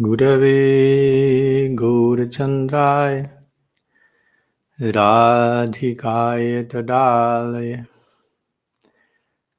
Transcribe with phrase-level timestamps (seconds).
[0.00, 3.22] गुरवे गौरचन्द्राय
[4.80, 7.84] राधिकाय तदालय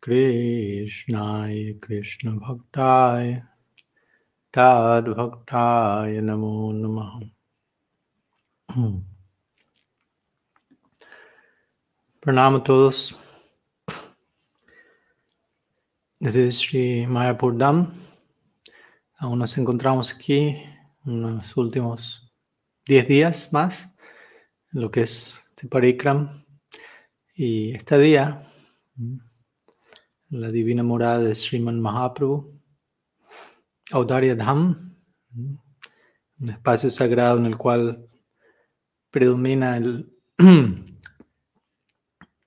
[0.03, 3.33] कृष्णाय कृष्णभक्ताय
[4.53, 7.29] ताद्भक्ताय नमो नमः।
[8.69, 8.99] हम्म।
[12.23, 13.13] प्रणाम तोस
[16.51, 17.85] श्री मायापुर धाम
[19.21, 20.55] Aún nos encontramos aquí
[21.03, 22.31] unos últimos
[22.85, 23.93] 10 días más
[24.71, 26.29] lo que es Tiparikram
[27.35, 28.41] y este día
[30.29, 32.49] la divina morada de Sriman Mahaprabhu,
[33.91, 34.77] Audarya Dham,
[35.35, 38.07] un espacio sagrado en el cual
[39.11, 40.15] predomina el,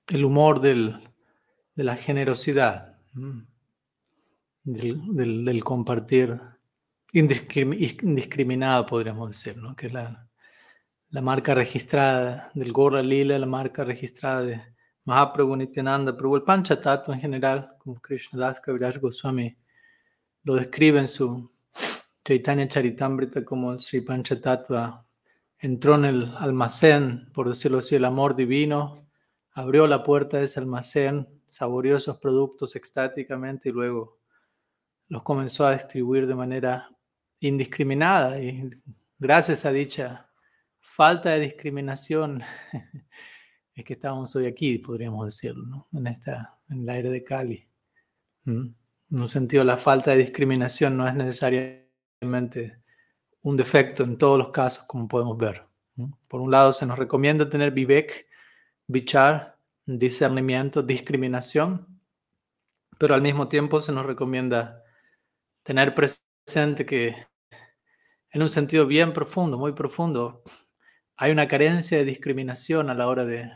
[0.07, 0.95] el humor del,
[1.75, 2.97] de la generosidad,
[4.63, 6.41] del, del compartir
[7.13, 9.75] indiscriminado, podríamos decir, ¿no?
[9.75, 10.27] que es la,
[11.21, 14.61] marca registrada del Gorra Lila, la marca registrada de
[15.05, 18.01] Mahaprabhu Nityananda Prabhu, el Panchatattva en general, como
[18.33, 19.55] Das Kaviraj Goswami
[20.43, 21.49] lo describe en su
[22.25, 25.05] Chaitanya Charitamrita como Sri Panchatattva
[25.59, 29.07] entró en el almacén, por decirlo así, el amor divino,
[29.51, 34.19] abrió la puerta de ese almacén, saboreó esos productos extáticamente y luego
[35.07, 36.89] los comenzó a distribuir de manera
[37.47, 38.69] indiscriminada y
[39.19, 40.29] gracias a dicha
[40.79, 42.41] falta de discriminación
[43.75, 47.67] es que estamos hoy aquí, podríamos decirlo, en, esta, en el aire de Cali.
[48.45, 48.75] En
[49.09, 52.81] un sentido, la falta de discriminación no es necesariamente
[53.41, 55.65] un defecto en todos los casos, como podemos ver.
[56.29, 58.27] Por un lado, se nos recomienda tener vivek,
[58.87, 61.99] bichar, discernimiento, discriminación,
[62.97, 64.83] pero al mismo tiempo se nos recomienda
[65.63, 67.32] tener presente que
[68.33, 70.43] en un sentido bien profundo, muy profundo,
[71.15, 73.51] hay una carencia de discriminación a la hora de,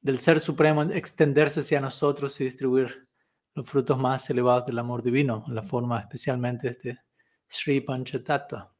[0.00, 3.08] del Ser Supremo extenderse hacia nosotros y distribuir
[3.54, 6.98] los frutos más elevados del amor divino, en la forma especialmente de este
[7.46, 8.74] Sri Panchatattva.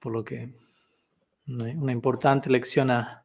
[0.00, 0.52] Por lo que
[1.46, 3.24] una importante lección a,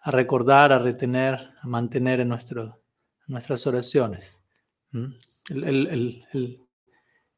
[0.00, 2.82] a, recordar, a retener, a mantener en, nuestro,
[3.26, 4.38] nuestras oraciones.
[4.92, 6.66] El, el, el,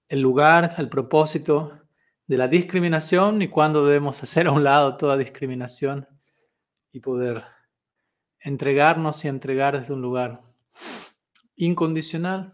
[0.09, 1.88] el lugar, el propósito
[2.29, 6.07] de la discriminación y cuándo debemos hacer a un lado toda discriminación
[6.93, 7.43] y poder
[8.39, 10.43] entregarnos y entregar desde un lugar
[11.57, 12.53] incondicional,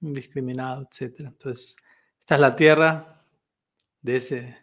[0.00, 1.16] indiscriminado, etc.
[1.18, 1.76] Entonces,
[2.20, 3.04] esta es la tierra
[4.00, 4.58] de ese,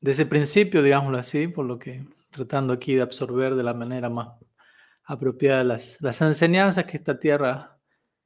[0.00, 4.10] de ese principio, digámoslo así, por lo que tratando aquí de absorber de la manera
[4.10, 4.36] más
[5.04, 7.78] apropiada las, las enseñanzas que esta tierra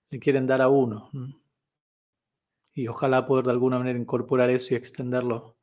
[0.09, 1.11] le quieren dar a uno
[2.73, 5.57] y ojalá poder de alguna manera incorporar eso y extenderlo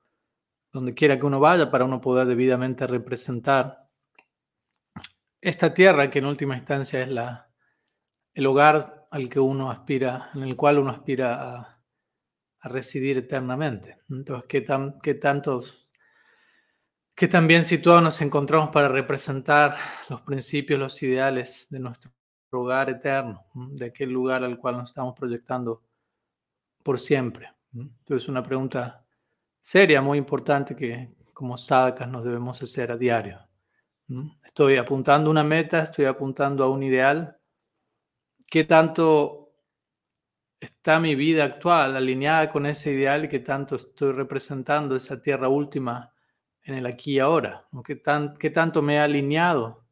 [0.72, 3.88] donde quiera que uno vaya para uno poder debidamente representar
[5.42, 7.50] esta tierra que en última instancia es la,
[8.34, 11.74] el hogar al que uno aspira, en el cual uno aspira a,
[12.64, 14.00] residir eternamente.
[14.10, 15.90] Entonces, ¿qué, tan, qué tantos,
[17.16, 19.78] qué tan bien situados nos encontramos para representar
[20.10, 22.12] los principios, los ideales de nuestro
[22.52, 25.87] hogar eterno, de aquel lugar al cual nos estamos proyectando
[26.88, 27.52] por siempre?
[27.74, 29.06] Entonces, una pregunta
[29.60, 33.46] seria, muy importante que como sadhakas nos debemos hacer a diario.
[34.46, 37.38] Estoy apuntando una meta, estoy apuntando a un ideal.
[38.50, 39.52] ¿Qué tanto
[40.62, 45.50] está mi vida actual alineada con ese ideal y qué tanto estoy representando esa tierra
[45.50, 46.14] última
[46.62, 47.68] en el aquí y ahora?
[47.84, 48.02] ¿Qué,
[48.40, 49.86] ¿Qué tanto me he alineado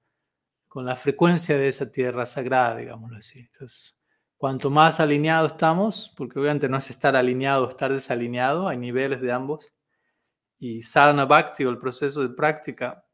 [0.70, 3.40] con la frecuencia de esa tierra sagrada, digámoslo así?
[3.40, 3.95] Entonces,
[4.46, 9.20] Cuanto más alineado estamos, porque obviamente no es estar alineado o estar desalineado, hay niveles
[9.20, 9.74] de ambos.
[10.60, 13.08] Y sadhana bhakti o el proceso de práctica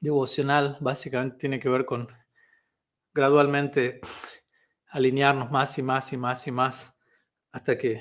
[0.00, 2.06] devocional básicamente tiene que ver con
[3.12, 4.00] gradualmente
[4.90, 6.96] alinearnos más y más y más y más
[7.50, 8.00] hasta que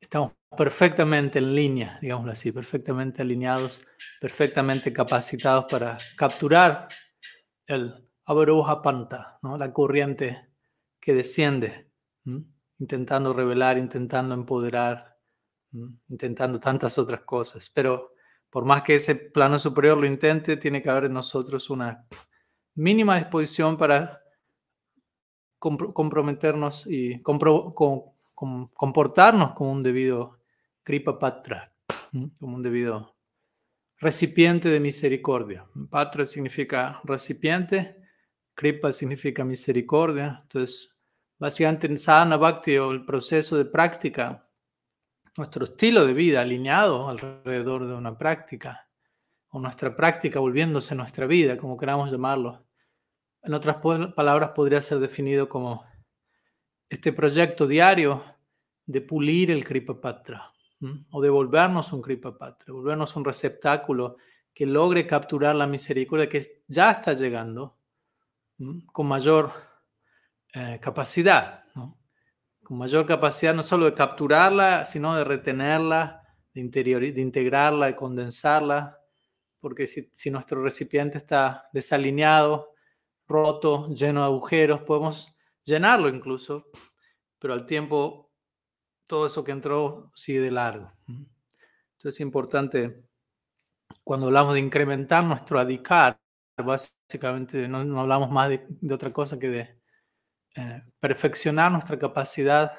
[0.00, 3.86] estamos perfectamente en línea, digámoslo así, perfectamente alineados,
[4.18, 6.88] perfectamente capacitados para capturar
[7.66, 9.58] el Avaroha Panta, ¿no?
[9.58, 10.53] la corriente
[11.04, 11.90] que desciende,
[12.78, 15.18] intentando revelar, intentando empoderar,
[16.08, 17.68] intentando tantas otras cosas.
[17.68, 18.14] Pero
[18.48, 22.06] por más que ese plano superior lo intente, tiene que haber en nosotros una
[22.74, 24.22] mínima disposición para
[25.58, 30.38] comprometernos y comportarnos como un debido
[30.82, 31.74] Kripa Patra,
[32.40, 33.14] como un debido
[33.98, 35.66] recipiente de misericordia.
[35.90, 38.02] Patra significa recipiente,
[38.54, 40.40] Kripa significa misericordia.
[40.42, 40.93] Entonces,
[41.44, 44.48] Básicamente en sadhana bhakti o el proceso de práctica
[45.36, 48.88] nuestro estilo de vida alineado alrededor de una práctica,
[49.48, 52.66] o nuestra práctica volviéndose nuestra vida, como queramos llamarlo.
[53.42, 53.76] En otras
[54.16, 55.84] palabras, podría ser definido como
[56.88, 58.24] este proyecto diario
[58.86, 60.50] de pulir el Kripa Patra
[61.10, 64.16] o de volvernos un Kripa Patra, volvernos un receptáculo
[64.54, 67.76] que logre capturar la misericordia que ya está llegando
[68.94, 69.73] con mayor
[70.54, 71.64] eh, capacidad,
[72.62, 76.22] con mayor capacidad no solo de capturarla, sino de retenerla,
[76.54, 78.98] de, interior, de integrarla, de condensarla,
[79.60, 82.72] porque si, si nuestro recipiente está desalineado,
[83.26, 86.66] roto, lleno de agujeros, podemos llenarlo incluso,
[87.38, 88.32] pero al tiempo
[89.06, 90.92] todo eso que entró sigue de largo.
[91.06, 93.04] Entonces es importante,
[94.02, 96.18] cuando hablamos de incrementar nuestro adicar,
[96.56, 99.80] básicamente no, hablamos más de, otra cosa que de
[100.56, 102.72] eh, perfeccionar nuestra capacidad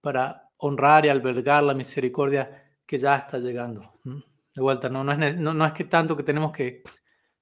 [0.00, 4.00] para honrar y albergar la misericordia que ya está llegando.
[4.04, 6.82] De vuelta, no, no, es, que tanto que tenemos que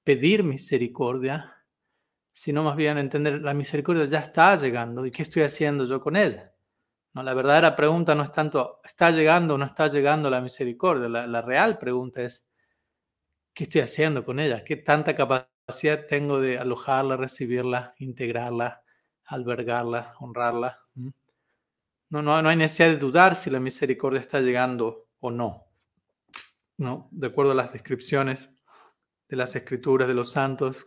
[0.04, 1.54] pedir misericordia,
[2.32, 6.16] sino más bien entender la misericordia ya está llegando y qué estoy haciendo yo con
[6.16, 6.52] ella.
[7.14, 11.08] No, la verdadera pregunta no es tanto, ¿está llegando o no está llegando la misericordia?
[11.08, 12.46] La, real pregunta es,
[13.54, 14.62] ¿qué estoy haciendo con ella?
[14.62, 18.82] ¿Qué tanta capacidad tengo de alojarla, recibirla, integrarla,
[19.26, 20.78] albergarla, honrarla?
[22.08, 25.66] No, no, no hay necesidad de dudar si la misericordia está llegando o no.
[26.78, 27.08] ¿no?
[27.10, 28.50] De acuerdo a las descripciones
[29.28, 30.86] de las escrituras de los santos,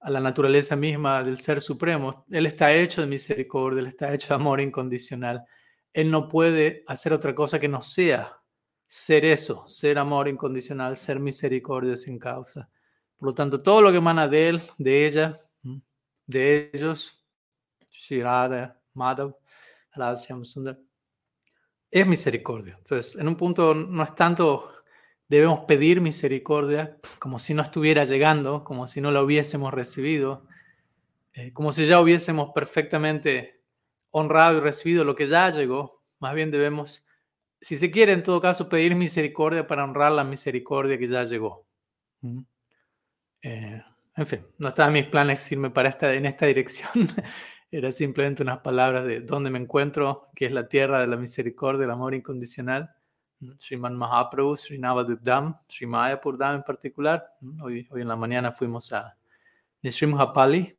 [0.00, 2.24] a la naturaleza misma del Ser Supremo.
[2.30, 5.44] Él está hecho de misericordia, Él está hecho de amor incondicional.
[5.92, 8.36] Él no puede hacer otra cosa que no sea
[8.86, 12.68] ser eso, ser amor incondicional, ser misericordia sin causa.
[13.16, 15.38] Por lo tanto, todo lo que emana de Él, de ella,
[16.26, 17.19] de ellos,
[18.94, 19.34] Madhav,
[20.42, 20.78] Sundar,
[21.90, 22.76] es misericordia.
[22.78, 24.70] Entonces, en un punto no es tanto
[25.28, 30.44] debemos pedir misericordia como si no estuviera llegando, como si no la hubiésemos recibido,
[31.34, 33.62] eh, como si ya hubiésemos perfectamente
[34.10, 36.02] honrado y recibido lo que ya llegó.
[36.18, 37.06] Más bien debemos,
[37.60, 41.64] si se quiere, en todo caso, pedir misericordia para honrar la misericordia que ya llegó.
[43.42, 43.82] Eh,
[44.16, 46.90] en fin, no estaba en mis planes irme para esta, en esta dirección.
[47.72, 51.84] Era simplemente unas palabras de dónde me encuentro, que es la tierra de la misericordia,
[51.84, 52.90] el amor incondicional.
[53.58, 57.24] Sriman Mahaprabhu, Sri Navadvipdam, Sri Mayapurdam en particular.
[57.62, 59.16] Hoy, hoy en la mañana fuimos a
[59.82, 60.76] Nishrimhapali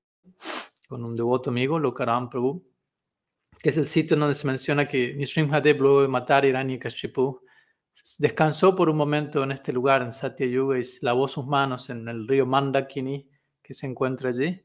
[0.87, 2.61] con un devoto amigo, Lokaram Prabhu,
[3.61, 7.41] que es el sitio donde se menciona que Nishrimhadev, luego de matar a Hiranyakashipu,
[8.19, 12.07] descansó por un momento en este lugar, en Satya Yuga, y lavó sus manos en
[12.09, 13.29] el río Mandakini,
[13.63, 14.61] que se encuentra allí.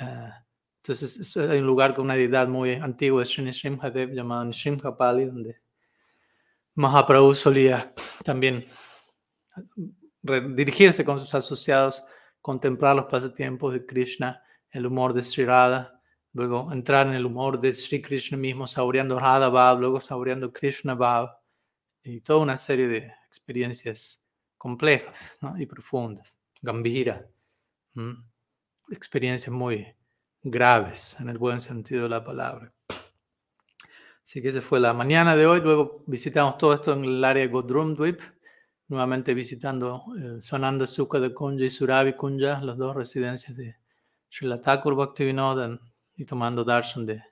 [0.00, 0.47] Uh,
[0.88, 5.60] entonces, hay un lugar con una deidad muy antigua de Sri Nishrimhadev llamado Nishrimhapali, donde
[6.76, 7.92] Mahaprabhu solía
[8.24, 8.64] también
[10.22, 12.02] dirigirse con sus asociados,
[12.40, 16.00] contemplar los pasatiempos de Krishna, el humor de Sri Radha,
[16.32, 20.94] luego entrar en el humor de Sri Krishna mismo, saboreando Radha Bhav, luego saboreando Krishna
[20.94, 21.36] Bhav,
[22.02, 24.24] y toda una serie de experiencias
[24.56, 27.28] complejas y profundas, gambira,
[28.90, 29.97] experiencias muy
[30.42, 32.72] graves en el buen sentido de la palabra.
[34.24, 35.60] Así que esa fue la mañana de hoy.
[35.60, 38.20] Luego visitamos todo esto en el área de Godrumdwip,
[38.88, 43.76] nuevamente visitando el Sonanda Sukha de Kunja y Suravi Kunja, las dos residencias de
[44.28, 45.80] Srila Thakur Bhaktivinoda,
[46.16, 47.22] y tomando darshan de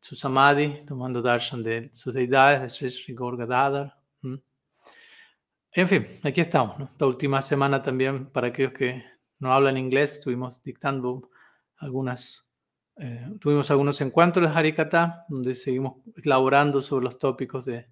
[0.00, 3.98] su samadhi, tomando darshan de sus deidades, de Sri Sri Gorgadadar.
[5.72, 6.90] En fin, aquí estamos.
[6.90, 9.04] Esta última semana también, para aquellos que
[9.38, 11.30] no hablan inglés, estuvimos dictando
[11.78, 12.48] algunas
[13.00, 17.86] eh, tuvimos algunos encuentros de Harikata, donde seguimos elaborando sobre los tópicos de,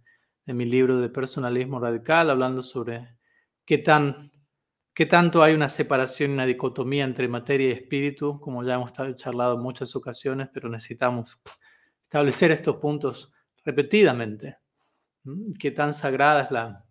[0.44, 3.16] de, mi libro de personalismo radical, hablando sobre
[3.64, 4.32] qué, tan,
[4.94, 9.54] qué tanto hay una separación una dicotomía entre materia y espíritu, como ya hemos charlado
[9.54, 11.40] en muchas ocasiones, pero necesitamos
[12.02, 13.32] establecer estos puntos
[13.64, 14.58] repetidamente.
[15.60, 16.85] Qué tan sagrada es la,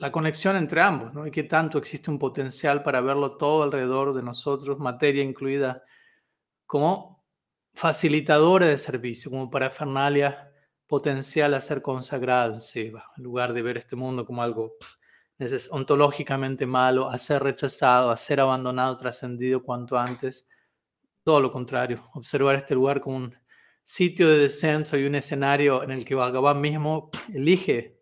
[0.00, 1.26] la conexión entre ambos, ¿no?
[1.26, 5.84] y qué tanto existe un potencial para verlo todo alrededor de nosotros, materia incluida
[6.64, 7.22] como
[7.74, 10.50] facilitadora de servicio, como parafernalia
[10.86, 14.78] potencial a ser consagrada en Seva, en lugar de ver este mundo como algo
[15.70, 20.48] ontológicamente malo, a ser rechazado, a ser abandonado, trascendido cuanto antes.
[21.22, 23.34] Todo lo contrario, observar este lugar como un
[23.84, 27.99] sitio de descenso y un escenario en el que Bhagavan mismo elige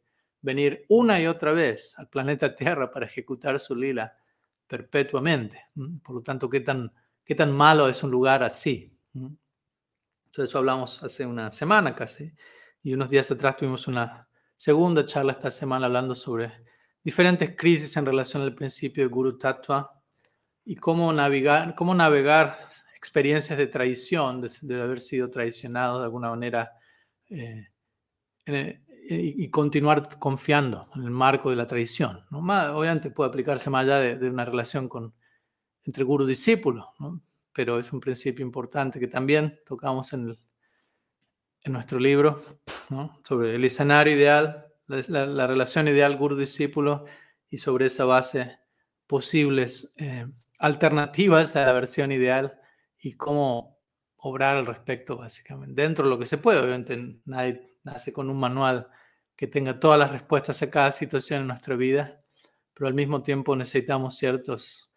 [0.49, 4.17] venir una y otra vez al planeta Tierra para ejecutar su lila
[4.67, 5.67] perpetuamente.
[6.02, 6.93] Por lo tanto, qué tan
[7.28, 8.90] ¿Qué tan malo es un lugar así?
[9.12, 12.33] Entonces eso hablamos hace una semana casi,
[12.83, 14.26] y unos días atrás tuvimos una
[14.57, 16.64] segunda charla esta semana hablando sobre
[17.05, 20.00] diferentes crisis en relación al principio de Guru Tattva
[20.64, 22.57] y cómo navegar, cómo navegar
[22.97, 26.73] experiencias de traición, de, haber sido traicionado de alguna manera
[27.28, 27.69] eh,
[29.11, 32.25] y, continuar confiando en el marco de la traición.
[32.31, 32.38] ¿no?
[32.77, 35.15] obviamente puede aplicarse más allá de, una relación con,
[35.85, 36.93] entre guru y discípulo,
[37.53, 40.38] pero es un principio importante que también tocamos en,
[41.62, 42.38] en nuestro libro
[43.25, 47.05] sobre el escenario ideal, la, relación ideal guru-discípulo
[47.49, 48.59] y sobre esa base
[49.07, 50.27] posibles eh,
[50.59, 52.59] alternativas a la versión ideal
[52.99, 53.79] y cómo
[54.17, 55.81] obrar al respecto, básicamente.
[55.81, 58.88] Dentro de lo que se puede, obviamente nadie nace con un manual
[59.38, 62.21] que tenga todas las respuestas a cada situación en nuestra vida,
[62.75, 64.90] pero al mismo tiempo necesitamos ciertos,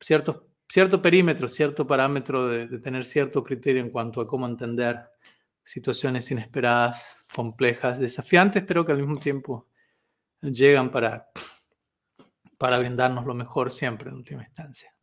[0.00, 5.00] ciertos, cierto perímetro, cierto parámetro de, tener cierto criterio en cuanto a cómo entender
[5.64, 9.68] situaciones inesperadas, complejas, desafiantes, pero que al mismo tiempo
[10.40, 11.32] llegan para,
[12.58, 14.94] para brindarnos lo mejor siempre en última instancia.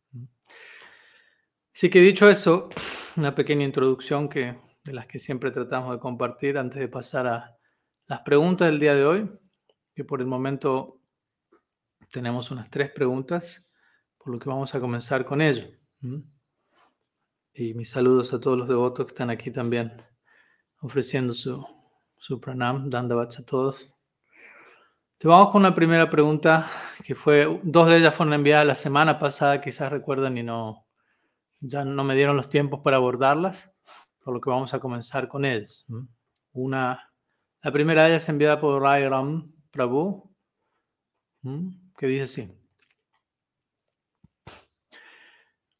[1.74, 2.70] Así que dicho eso,
[3.16, 7.59] una pequeña introducción que, de las que siempre tratamos de compartir antes de pasar a
[8.10, 9.30] las preguntas del día de hoy,
[9.94, 11.00] que por el momento
[12.10, 13.70] tenemos unas tres preguntas,
[14.18, 15.68] por lo que vamos a comenzar con ello.
[17.54, 19.92] Y mis saludos a todos los devotos que están aquí también
[20.80, 21.64] ofreciendo su,
[22.18, 23.88] su pranam, dandavats a todos.
[25.16, 26.68] Te vamos con una primera pregunta
[27.04, 30.84] que fue, dos de ellas fueron enviadas la semana pasada, quizás recuerdan y no,
[31.60, 33.70] ya no me dieron los tiempos para abordarlas,
[34.18, 35.86] por lo que vamos a comenzar con ellas.
[36.50, 37.09] Una,
[37.62, 40.34] la primera es enviada por Rai Ram Prabhu,
[41.96, 42.56] que dice así.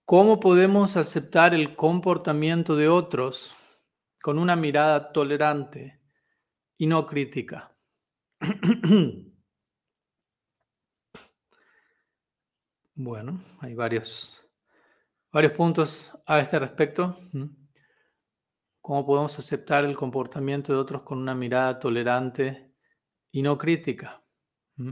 [0.04, 3.54] ¿Cómo podemos aceptar el comportamiento de otros
[4.20, 6.00] con una mirada tolerante
[6.76, 7.74] y no crítica?
[12.94, 14.50] bueno, hay varios
[15.32, 17.16] varios puntos a este respecto.
[18.90, 22.74] ¿Cómo podemos aceptar el comportamiento de otros con una mirada tolerante
[23.30, 24.20] y no crítica?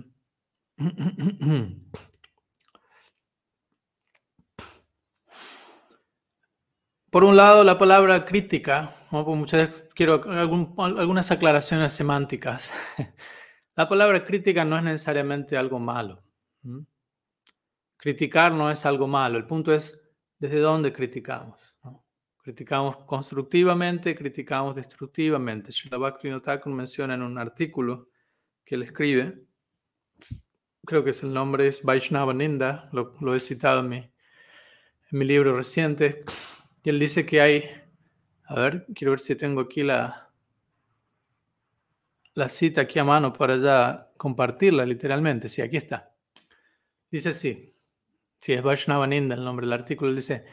[7.11, 12.73] Por un lado, la palabra crítica, pues muchas veces quiero algunas aclaraciones semánticas.
[13.75, 16.23] La palabra crítica no es necesariamente algo malo.
[17.97, 19.39] Criticar no es algo malo.
[19.39, 21.68] El punto es desde dónde criticamos.
[22.49, 25.71] Criticamos constructivamente, criticamos destructivamente.
[25.71, 28.09] Srila Thakur menciona en un artículo
[28.65, 29.45] que él escribe,
[30.87, 34.13] creo que es el nombre, es Vaishnava Ninda, lo, he citado en mi, en
[35.11, 36.23] mi libro reciente,
[36.83, 37.65] y él dice que hay,
[38.45, 40.31] a ver, quiero ver si tengo aquí la,
[42.33, 45.51] la cita aquí a mano para ya compartirla literalmente.
[45.51, 46.15] Sí, aquí está.
[47.11, 47.75] Dice así.
[48.41, 50.47] Si es Vaishnavananda el nombre del artículo, dice,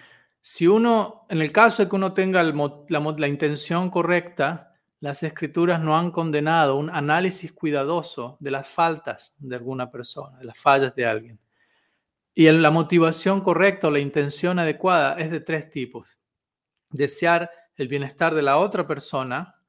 [0.47, 5.97] si uno, en el caso de que uno tenga la, intención correcta, las escrituras no
[5.97, 11.07] han condenado un análisis cuidadoso de las faltas de alguna persona, de las fallas de
[11.07, 11.39] alguien.
[12.35, 16.19] Y la motivación correcta o la intención adecuada es de tres tipos.
[16.91, 19.59] Desear el bienestar de la otra persona,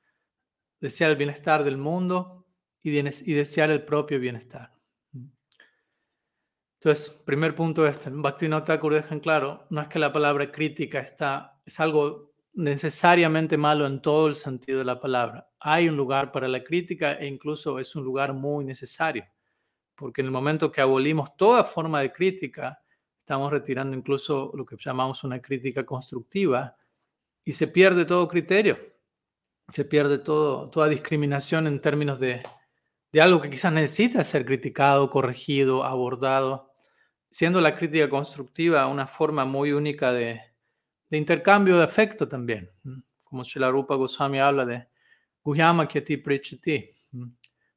[0.79, 2.45] desear el bienestar del mundo
[2.83, 4.76] y desear el propio bienestar.
[6.87, 11.01] Entonces, primer punto este, Bhaktivinoda Thakur deja en claro, no es que la palabra crítica
[11.01, 15.51] está, es algo necesariamente malo en todo el sentido de la palabra.
[15.59, 19.27] Hay un lugar para la crítica e incluso es un lugar muy necesario,
[19.97, 22.81] porque en el momento que abolimos toda forma de crítica,
[23.19, 26.77] estamos retirando incluso lo que llamamos una crítica constructiva
[27.45, 28.79] y se pierde todo criterio,
[29.71, 32.45] se pierde todo, toda discriminación en términos de,
[33.11, 36.66] de algo que quizás necesita ser criticado, corregido, abordado,
[37.37, 40.41] siendo la crítica constructiva una forma muy única de,
[41.11, 42.71] intercambio de afecto también,
[43.25, 44.89] como la Rupa Goswami habla de
[45.43, 46.91] Guhyama Kyati Prichati,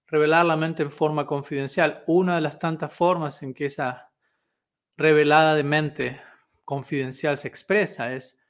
[0.07, 2.05] revelar la mente en forma confidencial.
[2.07, 4.13] Una de las tantas formas en que esa
[4.95, 6.21] revelada de mente
[6.63, 8.41] confidencial se expresa es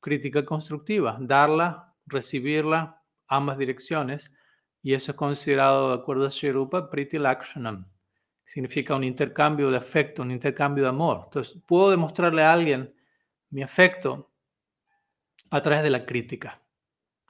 [0.00, 4.36] crítica constructiva, darla, recibirla, ambas direcciones,
[4.82, 7.86] y eso es considerado, de acuerdo a Sri Rupa, Priti Lakshanam.
[8.46, 11.22] Significa un intercambio de afecto, un intercambio de amor.
[11.24, 12.94] Entonces, puedo demostrarle a alguien
[13.50, 14.32] mi afecto
[15.50, 16.62] a través de la crítica.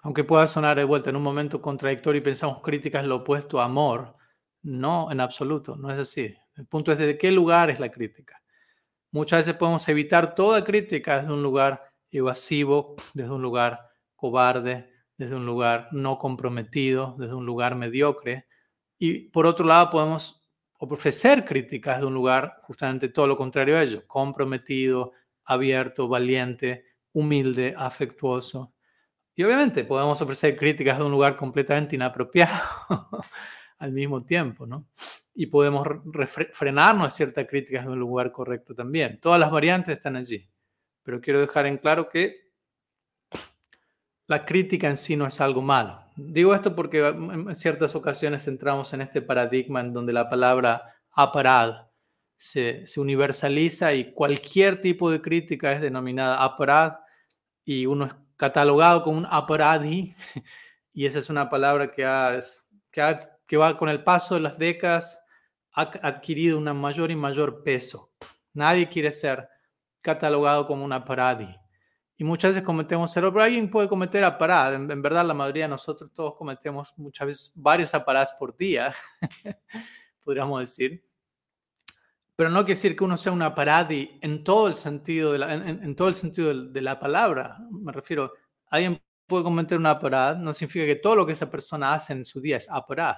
[0.03, 3.61] Aunque pueda sonar de vuelta en un momento contradictorio y pensamos crítica es lo opuesto
[3.61, 4.17] a amor,
[4.63, 6.37] no en absoluto, no es así.
[6.55, 8.43] El punto es desde qué lugar es la crítica.
[9.11, 15.35] Muchas veces podemos evitar toda crítica desde un lugar evasivo, desde un lugar cobarde, desde
[15.35, 18.47] un lugar no comprometido, desde un lugar mediocre,
[18.99, 20.46] Y por otro lado, podemos
[20.79, 25.13] ofrecer críticas de un lugar justamente todo lo contrario a ello, comprometido,
[25.45, 28.75] abierto, valiente, humilde, afectuoso.
[29.35, 32.55] Y obviamente podemos ofrecer críticas de un lugar completamente inapropiado
[33.79, 34.89] al mismo tiempo, ¿no?
[35.35, 35.87] Y podemos
[36.53, 39.21] frenarnos a ciertas críticas de un lugar correcto también.
[39.21, 40.49] Todas las variantes están allí.
[41.03, 42.51] Pero quiero dejar en claro que
[44.27, 46.06] la crítica en sí no es algo malo.
[46.17, 51.89] Digo esto porque en ciertas ocasiones entramos en este paradigma en donde la palabra aparad
[52.37, 56.95] se, universaliza y cualquier tipo de crítica es denominada aparad
[57.65, 60.15] y uno es catalogado como un aparadi
[60.93, 62.41] y esa es una palabra que,
[62.91, 65.23] que, que va con el paso de las décadas
[65.77, 68.11] ha adquirido un mayor y mayor peso.
[68.55, 69.47] Nadie quiere ser
[70.01, 71.55] catalogado como un aparadi.
[72.19, 74.75] Y muchas veces cometemos error, pero alguien puede cometer aparad.
[74.75, 78.95] En, verdad, la mayoría de nosotros todos cometemos muchas veces varios aparados por día,
[80.25, 81.05] podríamos decir.
[82.35, 85.55] Pero no quiere decir que uno sea un aparadi en todo el sentido de la,
[85.55, 87.59] en, todo el sentido de, la palabra.
[87.71, 88.33] Me refiero,
[88.69, 92.25] alguien puede cometer un aparad, no significa que todo lo que esa persona hace en
[92.25, 93.17] su día es aparad.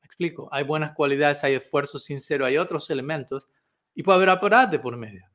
[0.00, 0.48] Me explico.
[0.50, 3.48] Hay buenas cualidades, hay esfuerzo sincero, hay otros elementos
[3.94, 5.29] y puede haber aparad de por medio.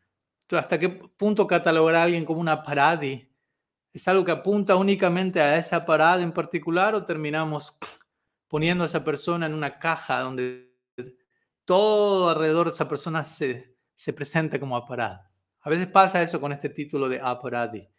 [0.52, 3.32] ¿Hasta qué punto catalogar a alguien como una paradi?
[3.94, 7.78] ¿Es algo que apunta únicamente a esa parada en particular o terminamos
[8.48, 10.76] poniendo a esa persona en una caja donde
[11.66, 15.32] todo alrededor de esa persona se, se presenta como aparada?
[15.62, 17.90] A veces pasa eso con este título de aparadi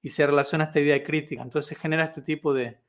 [0.00, 1.42] y se relaciona esta idea de crítica.
[1.42, 2.80] Entonces genera este tipo de,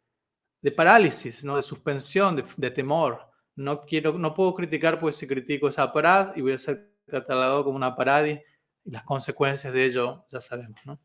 [0.62, 1.58] de parálisis, ¿no?
[1.58, 3.30] de suspensión, de, de, temor.
[3.56, 7.66] No, quiero, no puedo criticar pues si critico esa parada y voy a ser catalogado
[7.66, 8.40] como una paradi
[8.84, 11.00] y las consecuencias de ello ya sabemos, ¿no?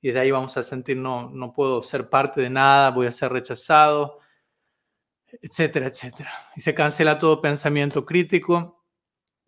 [0.00, 3.12] Y desde ahí vamos a sentir, no, no puedo ser parte de nada, voy a
[3.12, 4.20] ser rechazado,
[5.42, 6.30] etcétera, etcétera.
[6.56, 8.84] Y se cancela todo pensamiento crítico,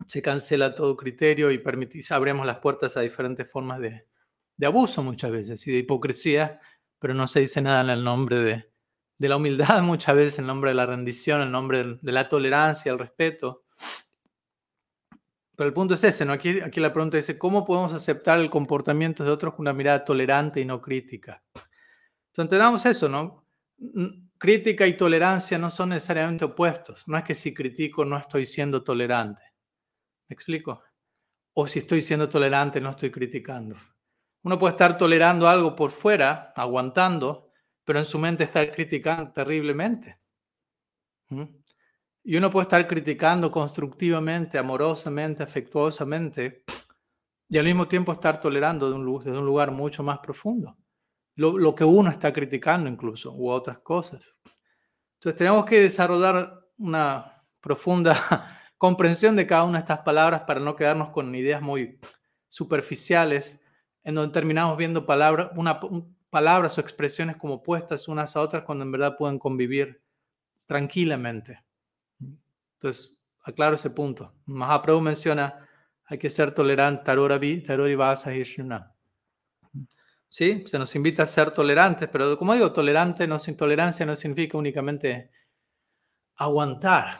[0.07, 4.07] se cancela todo criterio y permitís, abrimos las puertas a diferentes formas de,
[4.57, 6.59] de abuso muchas veces y de hipocresía,
[6.99, 8.71] pero no se dice nada en el nombre de,
[9.17, 12.91] de la humildad, muchas veces en nombre de la rendición, en nombre de la tolerancia,
[12.91, 13.63] el respeto,
[15.63, 16.33] pero el punto es ese, ¿no?
[16.33, 20.03] Aquí, aquí la pregunta dice, ¿cómo podemos aceptar el comportamiento de otros con una mirada
[20.03, 21.41] tolerante y no crítica?
[21.53, 23.47] Entonces entendamos eso, ¿no?
[24.37, 27.07] Crítica y tolerancia no son necesariamente opuestos.
[27.07, 29.41] No es que si critico no estoy siendo tolerante.
[30.27, 30.83] ¿Me explico?
[31.53, 33.77] O si estoy siendo tolerante no estoy criticando.
[34.43, 37.53] Uno puede estar tolerando algo por fuera, aguantando,
[37.85, 40.19] pero en su mente estar criticando terriblemente.
[41.29, 41.62] ¿Mm?
[42.23, 46.63] Y uno puede estar criticando constructivamente, amorosamente, afectuosamente,
[47.49, 50.77] y al mismo tiempo estar tolerando de un, desde un lugar mucho más profundo.
[51.35, 54.33] Lo, que uno está criticando incluso, u otras cosas.
[55.15, 60.75] Entonces tenemos que desarrollar una profunda comprensión de cada una de estas palabras para no
[60.75, 61.99] quedarnos con ideas muy
[62.47, 63.61] superficiales,
[64.03, 65.79] en donde terminamos viendo palabras, una,
[66.29, 70.03] palabras o expresiones como opuestas unas a otras cuando en verdad pueden convivir
[70.65, 71.62] tranquilamente.
[72.83, 74.33] Entonces, aclaro ese punto.
[74.45, 75.69] Mahaprabhu menciona,
[76.05, 78.31] hay que ser tolerante, tarori vasa
[80.27, 84.57] Sí, se nos invita a ser tolerantes, pero como digo, tolerante, no, tolerancia no significa
[84.57, 85.31] únicamente
[86.35, 87.19] aguantar,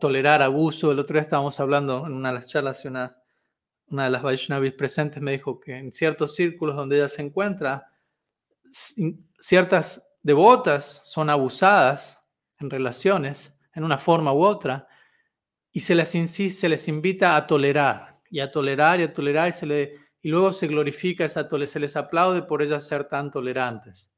[0.00, 0.90] tolerar abuso.
[0.90, 3.14] El otro día estábamos hablando en una de las charlas y una,
[3.88, 7.92] una de las Vaishnavis presentes me dijo que en ciertos círculos donde ella se encuentra,
[9.38, 12.24] ciertas devotas son abusadas
[12.58, 14.88] en relaciones en una forma u otra,
[15.70, 19.52] y se les, se les invita a tolerar, y a tolerar, y a tolerar, y,
[19.52, 24.10] se le, y luego se glorifica, esa se les aplaude por ellas ser tan tolerantes.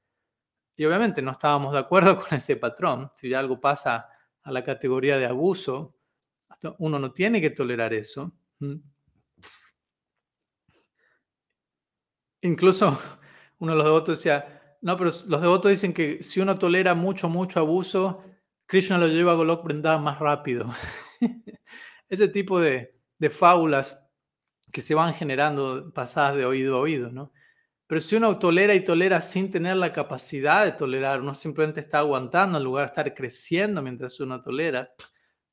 [0.77, 3.12] Y obviamente no estábamos de acuerdo con ese patrón.
[3.14, 4.09] Si algo pasa
[4.42, 5.94] a la categoría de abuso,
[6.79, 8.33] uno no tiene que tolerar eso.
[12.40, 12.99] Incluso
[13.59, 17.29] uno de los devotos decía, no, pero los devotos dicen que si uno tolera mucho,
[17.29, 18.25] mucho abuso,
[18.71, 20.73] Krishna lo lleva a Golok Vrindavan más rápido.
[22.09, 22.95] Ese tipo de,
[23.29, 24.01] fábulas
[24.71, 27.33] que se van generando pasadas de oído a oído, ¿no?
[27.89, 31.99] Pero si uno tolera y tolera sin tener la capacidad de tolerar, uno simplemente está
[31.99, 34.89] aguantando en lugar de estar creciendo mientras uno tolera,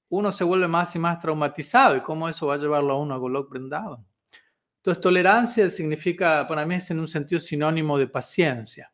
[0.10, 1.96] uno se vuelve más y más traumatizado.
[1.96, 4.06] ¿Y cómo eso va a llevarlo a uno a Golok Vrindavan?
[4.76, 8.94] Entonces, tolerancia significa, para mí es en un sentido sinónimo de paciencia.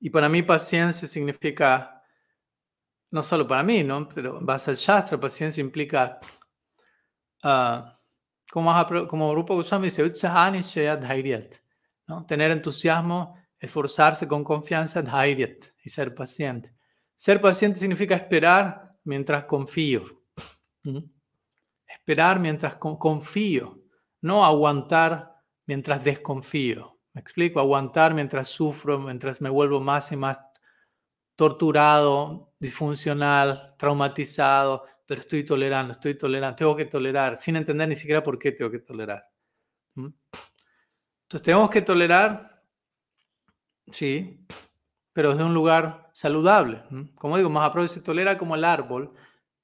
[0.00, 1.99] Y para mí paciencia significa
[3.10, 4.08] no solo para mí, ¿no?
[4.08, 6.20] Pero base al Shastra, paciencia implica,
[7.44, 7.82] uh,
[8.50, 8.72] como,
[9.08, 10.12] como Rupa Goswami dice,
[12.06, 12.26] ¿no?
[12.26, 16.74] Tener entusiasmo, esforzarse con confianza, dhairyat, y ser paciente.
[17.14, 20.04] Ser paciente significa esperar mientras confío.
[21.86, 23.82] Esperar mientras confío,
[24.22, 25.34] no aguantar
[25.66, 26.98] mientras desconfío.
[27.12, 30.40] Me explico, aguantar mientras sufro, mientras me vuelvo más y más
[31.40, 38.22] torturado, disfuncional, traumatizado, pero estoy tolerando, estoy tolerando, tengo que tolerar, sin entender ni siquiera
[38.22, 39.24] por qué tengo que tolerar.
[39.96, 42.62] Entonces tenemos que tolerar,
[43.90, 44.46] sí,
[45.14, 46.82] pero desde un lugar saludable.
[47.14, 49.14] Como digo, Mahaprabhu se tolera como el árbol.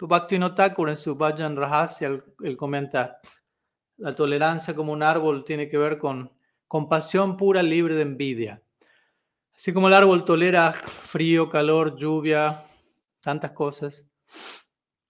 [0.01, 2.09] Bhakti Thakur en su Bhajan Rahasya,
[2.43, 3.21] él comenta,
[3.99, 6.33] la tolerancia como un árbol tiene que ver con
[6.67, 8.63] compasión pura, libre de envidia.
[9.57, 12.63] Así como el árbol tolera frío, calor, lluvia,
[13.21, 14.07] tantas cosas,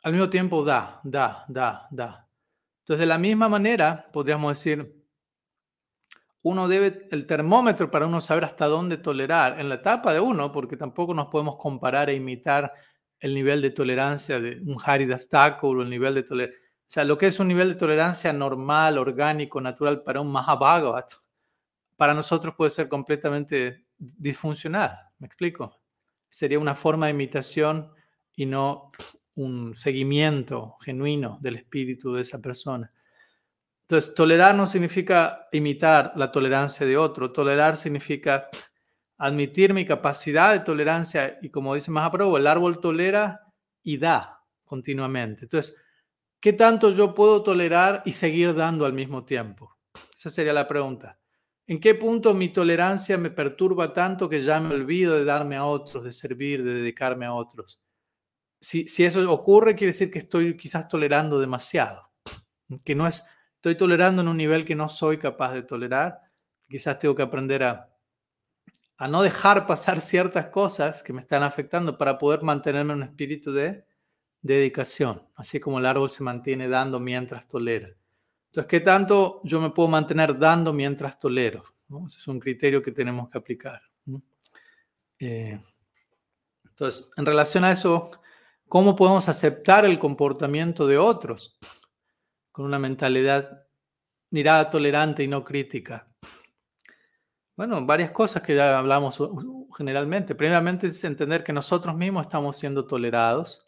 [0.04, 2.28] al mismo tiempo da, da, da, da.
[2.78, 5.04] Entonces, de la misma manera, podríamos decir,
[6.42, 10.52] uno debe, el termómetro para uno saber hasta dónde tolerar, en la etapa de uno,
[10.52, 12.72] porque tampoco nos podemos comparar e imitar
[13.18, 16.60] el nivel de tolerancia de un Haridas Thakur o el nivel de tolerancia.
[16.62, 21.14] O sea, lo que es un nivel de tolerancia normal, orgánico, natural para un Mahabhagavat,
[21.96, 24.98] para nosotros puede ser completamente disfuncional.
[25.18, 25.80] ¿Me explico?
[26.28, 27.92] Sería una forma de imitación
[28.34, 28.90] y no
[29.34, 32.92] un seguimiento genuino del espíritu de esa persona.
[33.82, 37.32] Entonces, tolerar no significa imitar la tolerancia de otro.
[37.32, 38.48] Tolerar significa
[39.18, 43.42] admitir mi capacidad de tolerancia y como dice Mahaprabhu, el árbol tolera
[43.82, 45.44] y da continuamente.
[45.44, 45.76] Entonces,
[46.40, 49.76] ¿qué tanto yo puedo tolerar y seguir dando al mismo tiempo?
[50.14, 51.18] Esa sería la pregunta.
[51.68, 55.64] ¿En qué punto mi tolerancia me perturba tanto que ya me olvido de darme a
[55.64, 57.80] otros, de servir, de dedicarme a otros?
[58.60, 62.12] Si, si eso ocurre, quiere decir que estoy quizás tolerando demasiado,
[62.84, 63.24] que no es,
[63.56, 66.20] estoy tolerando en un nivel que no soy capaz de tolerar.
[66.68, 67.92] Quizás tengo que aprender a,
[68.96, 73.04] a no dejar pasar ciertas cosas que me están afectando para poder mantenerme en un
[73.04, 73.84] espíritu de
[74.40, 77.88] dedicación, así como el árbol se mantiene dando mientras tolera.
[78.56, 81.62] Entonces, ¿qué tanto yo me puedo mantener dando mientras tolero?
[82.06, 83.82] Es un criterio que tenemos que aplicar.
[85.18, 85.60] Eh,
[86.64, 88.10] entonces, en relación a eso,
[88.66, 91.58] ¿cómo podemos aceptar el comportamiento de otros
[92.50, 93.66] con una mentalidad,
[94.30, 96.08] mirada tolerante y no crítica?
[97.56, 99.18] Bueno, varias cosas que ya hablamos
[99.76, 100.34] generalmente.
[100.34, 103.65] Primeramente es entender que nosotros mismos estamos siendo tolerados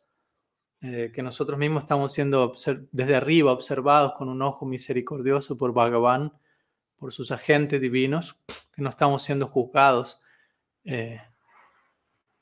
[0.81, 2.55] eh, que nosotros mismos estamos siendo
[2.93, 6.33] desde arriba observados con un ojo misericordioso por Bhagavan,
[6.97, 8.39] por sus agentes divinos,
[8.73, 10.23] que no estamos siendo juzgados
[10.85, 11.21] eh,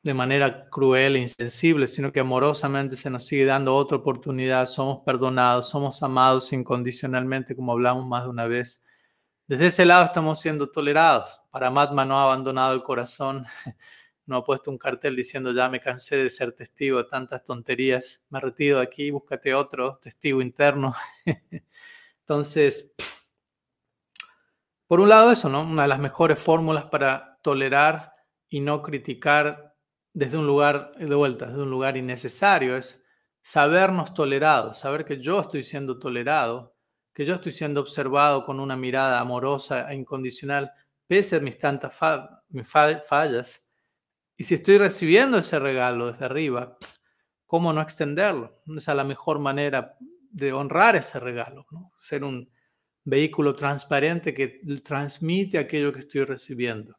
[0.02, 5.00] de manera cruel e insensible, sino que amorosamente se nos sigue dando otra oportunidad, somos
[5.04, 8.84] perdonados, somos amados incondicionalmente, como hablamos más de una vez.
[9.48, 11.40] Desde ese lado estamos siendo tolerados.
[11.50, 13.46] Paramatma no ha abandonado el corazón
[14.26, 18.22] no ha puesto un cartel diciendo ya me cansé de ser testigo de tantas tonterías,
[18.28, 20.94] me retiro de aquí, búscate otro testigo interno.
[22.20, 22.92] Entonces,
[24.86, 25.62] por un lado eso, ¿no?
[25.62, 28.14] Una de las mejores fórmulas para tolerar
[28.48, 29.74] y no criticar
[30.12, 33.04] desde un lugar, de vuelta, desde un lugar innecesario, es
[33.42, 36.74] sabernos tolerados, saber que yo estoy siendo tolerado,
[37.12, 40.72] que yo estoy siendo observado con una mirada amorosa e incondicional,
[41.06, 43.65] pese a mis tantas fallas,
[44.36, 46.76] y si estoy recibiendo ese regalo desde arriba,
[47.46, 48.62] ¿cómo no extenderlo?
[48.76, 49.96] Esa es la mejor manera
[50.30, 51.66] de honrar ese regalo,
[51.98, 52.50] ser un
[53.04, 56.98] vehículo transparente que transmite aquello que estoy recibiendo.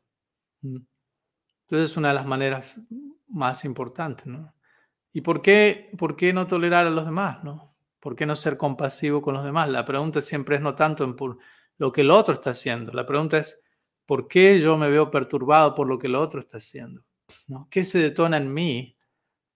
[0.63, 2.79] Entonces es una de las maneras
[3.27, 4.25] más importantes.
[5.13, 7.39] ¿Y por qué, por qué no tolerar a los demás?
[7.99, 9.69] ¿Por qué no ser compasivo con los demás?
[9.69, 11.37] La pregunta siempre es no tanto en por
[11.77, 13.61] lo que el otro está haciendo, la pregunta es
[14.07, 17.03] ¿por qué yo me veo perturbado por lo que el otro está haciendo?
[17.47, 17.67] ¿No?
[17.69, 18.97] ¿Qué se detona en mí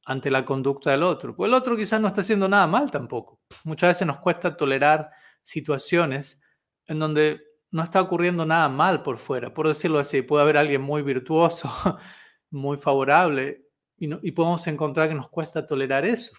[0.06, 1.36] ante la conducta del otro?
[1.36, 3.40] Pues el otro quizás no está haciendo nada mal tampoco.
[3.64, 5.10] Muchas veces nos cuesta tolerar
[5.44, 6.42] situaciones
[6.88, 10.22] en donde no está ocurriendo nada mal por fuera, por decirlo así.
[10.22, 11.70] Puede haber alguien muy virtuoso,
[12.50, 13.66] muy favorable,
[13.98, 16.34] y, podemos encontrar que nos cuesta tolerar eso.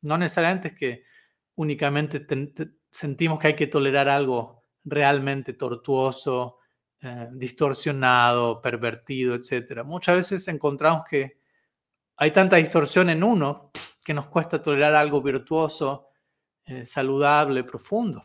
[0.00, 1.02] No necesariamente es que
[1.56, 2.24] únicamente
[2.90, 6.59] sentimos que hay que tolerar algo realmente tortuoso,
[7.02, 9.84] eh, distorsionado, pervertido, etc.
[9.84, 11.40] Muchas veces encontramos que
[12.16, 13.70] hay tanta distorsión en uno
[14.04, 16.08] que nos cuesta tolerar algo virtuoso,
[16.66, 18.24] eh, saludable, profundo,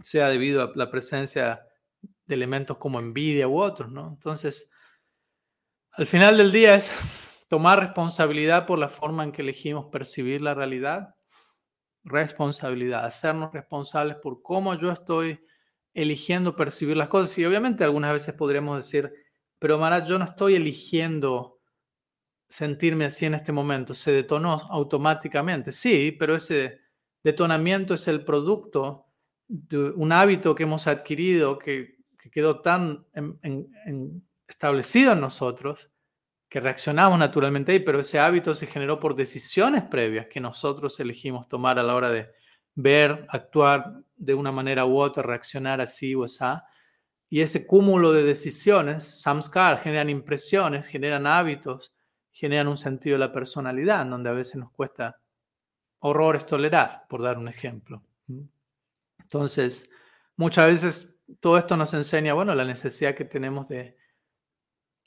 [0.00, 1.64] sea debido a la presencia
[2.24, 4.08] de elementos como envidia u otros, ¿no?
[4.08, 4.70] Entonces,
[5.92, 6.96] al final del día es
[7.48, 11.14] tomar responsabilidad por la forma en que elegimos percibir la realidad,
[12.02, 15.45] responsabilidad, hacernos responsables por cómo yo estoy
[15.96, 17.36] eligiendo percibir las cosas.
[17.38, 19.12] Y obviamente algunas veces podríamos decir,
[19.58, 21.56] pero Marat, yo no estoy eligiendo
[22.48, 23.94] sentirme así en este momento?
[23.94, 25.72] Se detonó automáticamente.
[25.72, 26.80] Sí, pero ese
[27.22, 29.06] detonamiento es el producto
[29.48, 31.96] de un hábito que hemos adquirido que,
[32.32, 33.06] quedó tan
[34.48, 35.92] establecido en nosotros
[36.48, 41.48] que reaccionamos naturalmente ahí, pero ese hábito se generó por decisiones previas que nosotros elegimos
[41.48, 42.28] tomar a la hora de
[42.76, 46.44] ver, actuar de una manera u otra, reaccionar así o así.
[47.28, 51.92] Y ese cúmulo de decisiones, samskar, generan impresiones, generan hábitos,
[52.30, 55.20] generan un sentido de la personalidad, donde a veces nos cuesta
[55.98, 58.02] horrores tolerar, por dar un ejemplo.
[59.18, 59.90] Entonces,
[60.36, 63.96] muchas veces todo esto nos enseña, bueno, la necesidad que tenemos de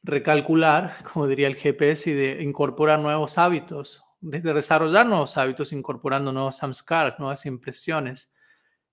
[0.03, 6.31] recalcular, como diría el GPS, y de incorporar nuevos hábitos, de desarrollar nuevos hábitos, incorporando
[6.31, 8.31] nuevos samskar, nuevas impresiones,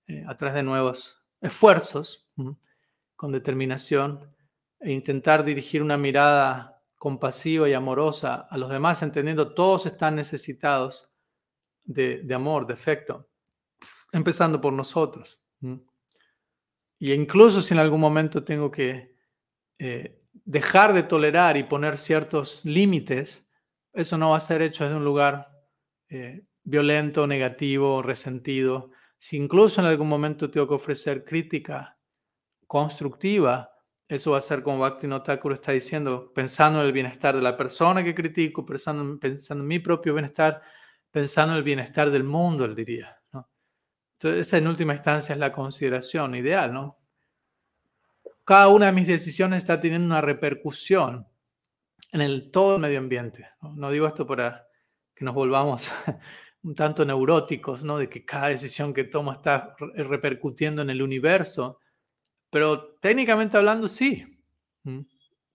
[0.07, 2.31] eh, a través de nuevos esfuerzos,
[3.15, 4.33] con determinación,
[4.79, 11.17] e intentar dirigir una mirada compasiva y amorosa a los demás, entendiendo todos están necesitados
[11.83, 13.29] de, amor, de afecto,
[14.11, 15.39] empezando por nosotros.
[16.99, 19.15] Y incluso si en algún momento tengo que
[19.79, 23.46] eh, dejar de tolerar y poner ciertos límites,
[23.97, 25.47] eso no va a ser hecho desde un lugar
[26.09, 28.91] eh, violento, negativo, resentido.
[29.17, 31.97] Si incluso en algún momento tengo que ofrecer crítica
[32.67, 33.69] constructiva,
[34.07, 37.57] eso va a ser como Bhakti Notakura está diciendo, pensando en el bienestar de la
[37.57, 40.61] persona que critico, pensando, pensando en mi propio bienestar,
[41.11, 43.19] pensando en el bienestar del mundo, él diría.
[44.13, 46.97] Entonces, esa en última instancia es la consideración ideal, ¿no?
[48.47, 51.27] cada una de mis decisiones está teniendo una repercusión
[52.11, 53.49] en el todo el medio ambiente.
[53.61, 54.67] No, digo esto para
[55.13, 55.91] que nos volvamos
[56.63, 57.97] un tanto neuróticos, ¿no?
[57.97, 61.79] de que cada decisión que tomo está repercutiendo en el universo,
[62.49, 64.25] pero técnicamente hablando sí.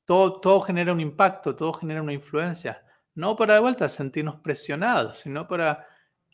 [0.04, 2.84] Todo, todo genera un impacto, todo genera una influencia.
[3.14, 5.86] No para de vuelta sentirnos presionados, sino para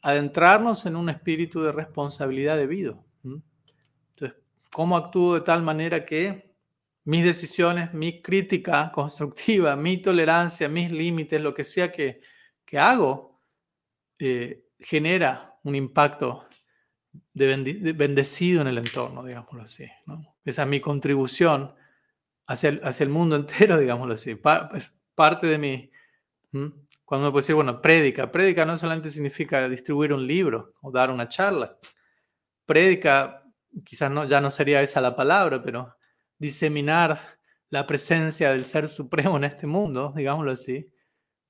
[0.02, 3.04] adentrarnos en un espíritu de responsabilidad debido.
[3.24, 4.38] Entonces,
[4.72, 6.47] ¿cómo actúo de tal manera que
[7.08, 12.20] mis decisiones, mi crítica constructiva, mi tolerancia, mis límites, lo que sea que,
[12.78, 13.40] hago,
[14.18, 16.44] eh, genera un impacto
[17.32, 19.86] de, bendecido en el entorno, digámoslo así.
[20.44, 21.74] Esa es mi contribución
[22.46, 24.34] hacia el, hacia el mundo entero, digámoslo así.
[24.34, 25.90] Pues, parte de mi...
[27.06, 28.30] Cuando me puede decir, bueno, prédica.
[28.30, 31.78] Prédica no solamente significa distribuir un libro o dar una charla.
[32.66, 33.44] Prédica,
[33.82, 35.97] quizás no, ya no sería esa la palabra, pero
[36.38, 37.20] diseminar
[37.70, 40.90] la presencia del Ser Supremo en este mundo, digámoslo así,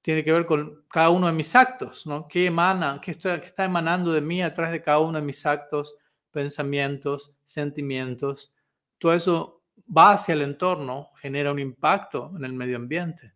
[0.02, 2.26] tiene que ver con cada uno de mis actos, ¿no?
[2.28, 5.96] ¿Qué emana, qué, está, emanando de mí a través de cada uno de mis actos,
[6.30, 8.52] pensamientos, sentimientos?
[8.98, 9.62] Todo eso
[9.96, 13.34] va hacia el entorno, genera un impacto en el medio ambiente.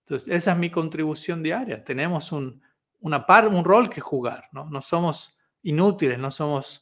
[0.00, 1.82] Entonces, esa es mi contribución diaria.
[1.82, 2.62] Tenemos un,
[3.00, 4.68] una par, un rol que jugar, ¿no?
[4.70, 6.81] No somos inútiles, no somos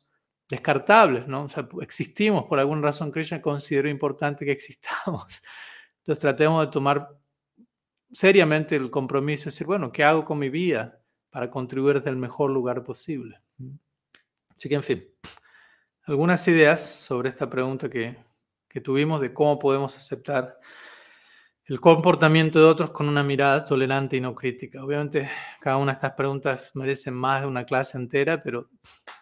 [0.50, 1.44] descartables, ¿no?
[1.44, 5.42] O sea, existimos, por alguna razón Krishna consideró importante que existamos.
[5.98, 7.08] Entonces tratemos de tomar
[8.10, 12.16] seriamente el compromiso de decir, bueno, ¿qué hago con mi vida para contribuir desde el
[12.16, 13.40] mejor lugar posible?
[14.56, 15.08] Así que, en fin,
[16.06, 18.16] algunas ideas sobre esta pregunta que,
[18.68, 20.58] que tuvimos de cómo podemos aceptar
[21.66, 24.82] el comportamiento de otros con una mirada tolerante y no crítica.
[24.82, 28.68] Obviamente, cada una de estas preguntas merecen más de una clase entera, pero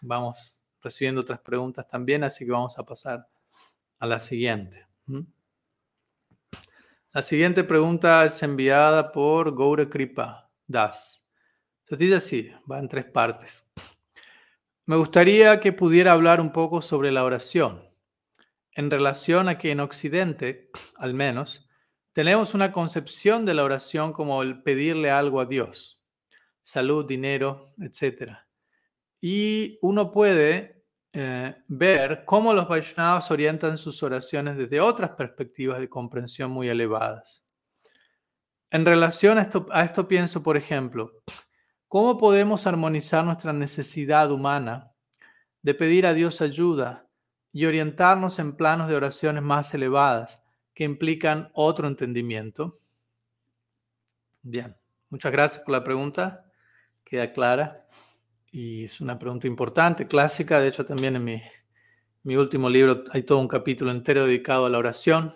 [0.01, 3.29] vamos recibiendo otras preguntas también, así que vamos a pasar
[3.99, 4.87] a la siguiente.
[7.13, 11.27] La siguiente pregunta es enviada por Goura Kripa Das.
[11.85, 13.73] Entonces dice así, va en tres partes.
[14.85, 17.89] Me gustaría que pudiera hablar un poco sobre la oración,
[18.73, 21.69] en relación a que en Occidente, al menos,
[22.13, 26.07] tenemos una concepción de la oración como el pedirle algo a Dios,
[26.63, 28.48] salud, dinero, etc.
[29.21, 35.89] Y uno puede eh, ver cómo los Vaishnavas orientan sus oraciones desde otras perspectivas de
[35.89, 37.49] comprensión muy elevadas.
[38.71, 41.13] En relación a esto, a esto pienso, por ejemplo,
[41.89, 44.93] ¿cómo podemos armonizar nuestra necesidad humana
[45.63, 47.09] de pedir a Dios ayuda
[47.53, 50.43] y orientarnos en planos de oraciones más elevadas
[50.75, 52.73] que implican otro entendimiento?
[54.43, 54.77] Bien,
[55.09, 56.45] muchas gracias por la pregunta.
[57.05, 57.87] Queda clara.
[58.51, 60.61] Y es una pregunta importante, clásica.
[60.61, 64.79] De hecho, también en mi, último libro hay todo un capítulo entero dedicado a la
[64.79, 65.33] oración.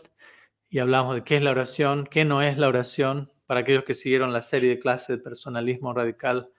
[0.70, 3.31] Y hablamos de qué es la oración, qué no es la oración.
[3.46, 6.51] Para aquellos que siguieron la serie de clases de personalismo radical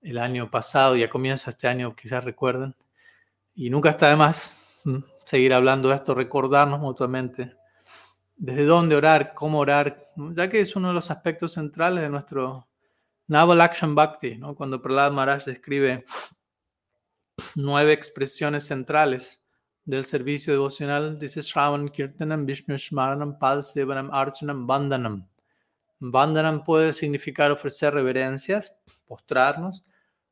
[0.00, 2.74] el año pasado y a comienzo de este año, quizás recuerden.
[3.54, 4.82] Y nunca está de más
[5.26, 7.54] seguir hablando de esto, recordarnos mutuamente
[8.36, 12.69] desde dónde orar, cómo orar, ya que es uno de los aspectos centrales de nuestro
[13.30, 14.56] Naval Action Bhakti, ¿no?
[14.56, 16.04] cuando Prahlad Maharaj describe
[17.54, 19.40] nueve expresiones centrales
[19.84, 25.28] del servicio devocional, dice Shravan Kirtanam, Vishnu Shmaranam, Pad Sevanam, Archanam, Bandanam.
[26.00, 28.74] Bandanam puede significar ofrecer reverencias,
[29.06, 29.84] postrarnos,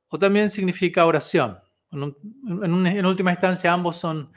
[0.09, 1.57] o también significa oración.
[1.93, 2.17] En,
[2.85, 4.33] en, última instancia, ambos son,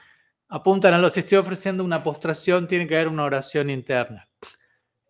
[0.49, 4.29] apuntan a lo, si estoy ofreciendo una postración, tiene que haber una oración interna.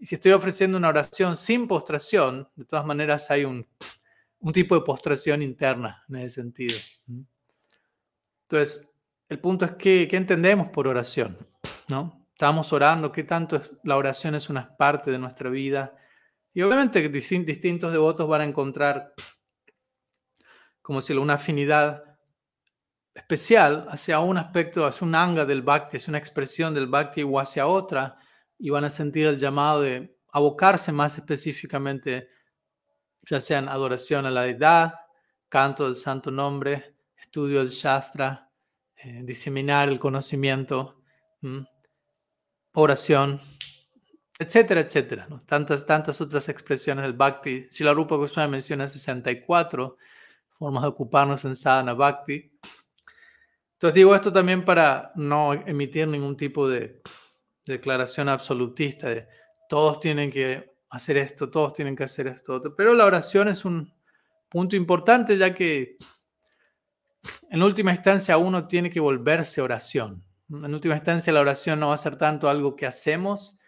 [0.01, 3.67] Y si estoy ofreciendo una oración sin postración, de todas maneras hay un,
[4.51, 6.75] tipo de postración interna en ese sentido.
[8.49, 8.89] Entonces,
[9.29, 11.37] el punto es que, ¿qué entendemos por oración?
[11.87, 12.27] ¿No?
[12.31, 15.95] Estamos orando, ¿qué tanto es, la oración es una parte de nuestra vida?
[16.51, 19.13] Y obviamente distintos devotos van a encontrar
[20.81, 22.17] como si una afinidad
[23.13, 27.39] especial hacia un aspecto, hacia un anga del bhakti, hacia una expresión del bhakti o
[27.39, 28.17] hacia otra,
[28.61, 32.29] y van a sentir el llamado de abocarse más específicamente,
[33.23, 34.93] ya sea en adoración a la deidad,
[35.49, 38.51] canto del santo nombre, estudio del shastra,
[38.97, 41.01] eh, diseminar el conocimiento,
[42.73, 43.41] oración,
[44.37, 45.27] etcétera, etcétera.
[45.47, 47.65] Tantas, tantas otras expresiones del bhakti.
[47.71, 49.97] Si la Rupa Goswami menciona 64
[50.51, 52.51] formas de ocuparnos en sadhana bhakti.
[53.73, 57.01] Entonces digo esto también para no emitir ningún tipo de
[57.71, 59.27] declaración absolutista de
[59.67, 62.61] todos tienen que hacer esto, todos tienen que hacer esto.
[62.75, 63.93] Pero la oración es un
[64.49, 65.97] punto importante ya que
[67.49, 70.23] en última instancia uno tiene que volverse oración.
[70.49, 73.59] En última instancia la oración no va a ser tanto algo que hacemos,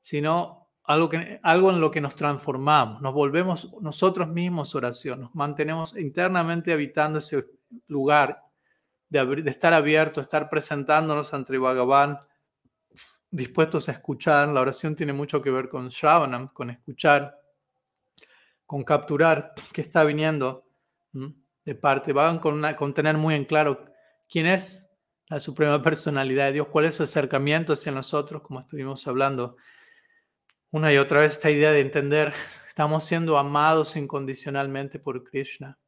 [0.00, 5.34] sino algo, que, algo en lo que nos transformamos, nos volvemos nosotros mismos oración, nos
[5.34, 7.46] mantenemos internamente habitando ese
[7.86, 8.42] lugar
[9.08, 12.18] de, estar abierto, estar presentándonos ante Bhagavan,
[13.32, 14.48] dispuestos a escuchar.
[14.48, 17.36] La oración tiene mucho que ver con Shravanam, con escuchar,
[18.64, 20.68] con capturar qué está viniendo
[21.64, 22.12] de parte.
[22.12, 23.84] Van con, con tener muy en claro
[24.28, 24.86] quién es
[25.28, 29.56] la suprema personalidad de Dios, cuál es su acercamiento hacia nosotros, como estuvimos hablando
[30.70, 32.32] una y otra vez esta idea de entender,
[32.68, 35.78] estamos siendo amados incondicionalmente por Krishna.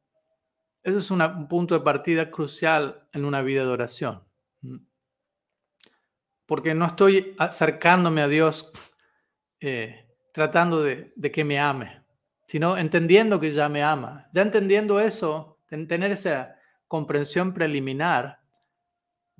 [0.83, 4.23] Eso es un punto de partida crucial en una vida de oración.
[6.45, 8.71] Porque no estoy acercándome a Dios
[9.59, 12.03] eh, tratando de, de, que me ame,
[12.47, 14.27] sino entendiendo que ya me ama.
[14.31, 16.55] Ya entendiendo eso, tener esa
[16.87, 18.39] comprensión preliminar,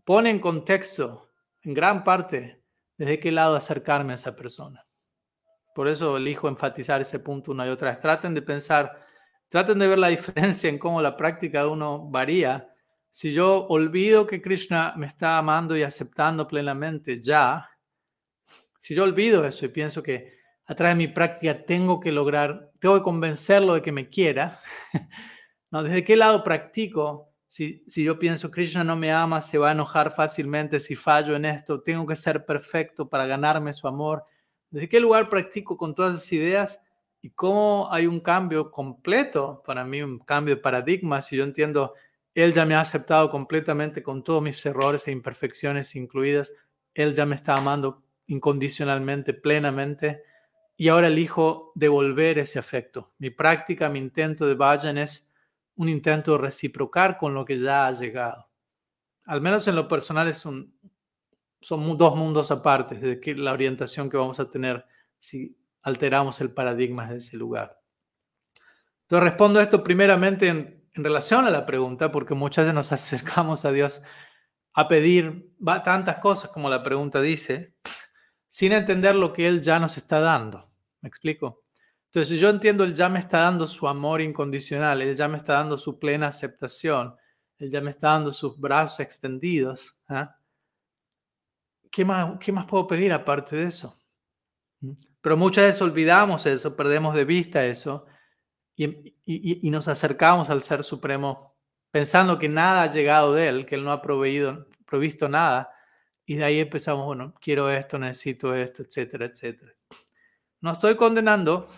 [0.03, 2.63] pone en contexto, en gran parte,
[2.97, 4.85] desde qué lado acercarme a esa persona.
[5.73, 7.99] Por eso elijo enfatizar ese punto una y otra vez.
[7.99, 9.05] Traten de pensar,
[9.49, 12.73] traten de ver la diferencia en cómo la práctica de uno varía.
[13.15, 17.69] Si yo olvido que Krishna me está amando y aceptando plenamente ya,
[18.77, 20.33] si yo olvido eso y pienso que
[20.65, 24.59] a través de mi práctica tengo que lograr, tengo que convencerlo de que me quiera,
[25.71, 25.81] ¿no?
[25.81, 27.31] ¿desde qué lado practico?
[27.47, 31.37] Si, si yo pienso Krishna no me ama, se va a enojar fácilmente si fallo
[31.37, 34.25] en esto, tengo que ser perfecto para ganarme su amor
[34.69, 36.81] ¿Desde qué lugar practico con todas esas ideas?
[37.21, 41.93] Y cómo hay un cambio completo, para mí un cambio de paradigma, si yo entiendo,
[42.35, 46.51] Él ya me ha aceptado completamente con todos mis errores e imperfecciones incluidas,
[46.93, 50.21] Él ya me está amando incondicionalmente, plenamente,
[50.75, 53.13] y ahora elijo devolver ese afecto.
[53.19, 55.31] Mi práctica, mi intento de vayan es
[55.75, 58.49] un intento de reciprocar con lo que ya ha llegado.
[59.23, 60.77] Al menos en lo personal es un,
[61.61, 64.85] son dos mundos aparte de que la orientación que vamos a tener
[65.17, 67.79] si alteramos el paradigma de ese lugar.
[69.03, 73.71] Entonces respondo esto primeramente en, relación a la pregunta, porque muchas veces nos acercamos a
[73.71, 74.01] Dios
[74.73, 75.53] a pedir
[75.83, 77.75] tantas cosas como la pregunta dice,
[78.49, 80.71] sin entender lo que Él ya nos está dando.
[81.01, 81.63] ¿Me explico?
[82.05, 85.53] Entonces, yo entiendo, Él ya me está dando su amor incondicional, Él ya me está
[85.53, 87.15] dando su plena aceptación,
[87.57, 89.97] Él ya me está dando sus brazos extendidos.
[90.07, 90.37] ¿ah?
[91.91, 93.97] ¿qué más, qué más puedo pedir aparte de eso?
[94.81, 94.91] ¿Mm?
[95.21, 98.05] Pero muchas veces olvidamos eso, perdemos de vista eso
[98.75, 101.55] y, y, nos acercamos al Ser Supremo
[101.91, 105.71] pensando que nada ha llegado de Él, que Él no ha proveído, provisto nada.
[106.25, 109.73] Y de ahí empezamos, bueno, quiero esto, necesito esto, etcétera, etcétera.
[110.61, 111.69] No estoy condenando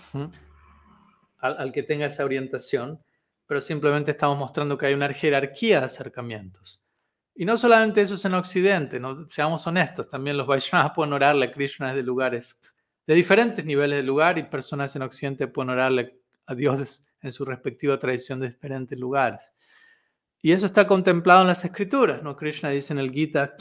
[1.39, 3.04] al, al, que tenga esa orientación,
[3.45, 6.88] pero simplemente estamos mostrando que hay una jerarquía de acercamientos.
[7.39, 9.30] Y no solamente eso es en Occidente, ¿no?
[9.30, 12.60] seamos honestos, también los Vaishnavas pueden orarle a Krishna desde lugares,
[13.06, 17.45] de diferentes niveles de lugar, y personas en Occidente pueden orarle a dioses en su
[17.45, 19.52] respectiva tradición de diferentes lugares.
[20.41, 22.36] Y eso está contemplado en las escrituras, ¿no?
[22.36, 23.56] Krishna dice en el Gita,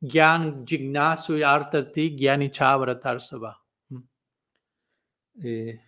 [0.00, 3.18] Gyan Jignasu Artarti Gyani Chavratar
[5.42, 5.80] Eh,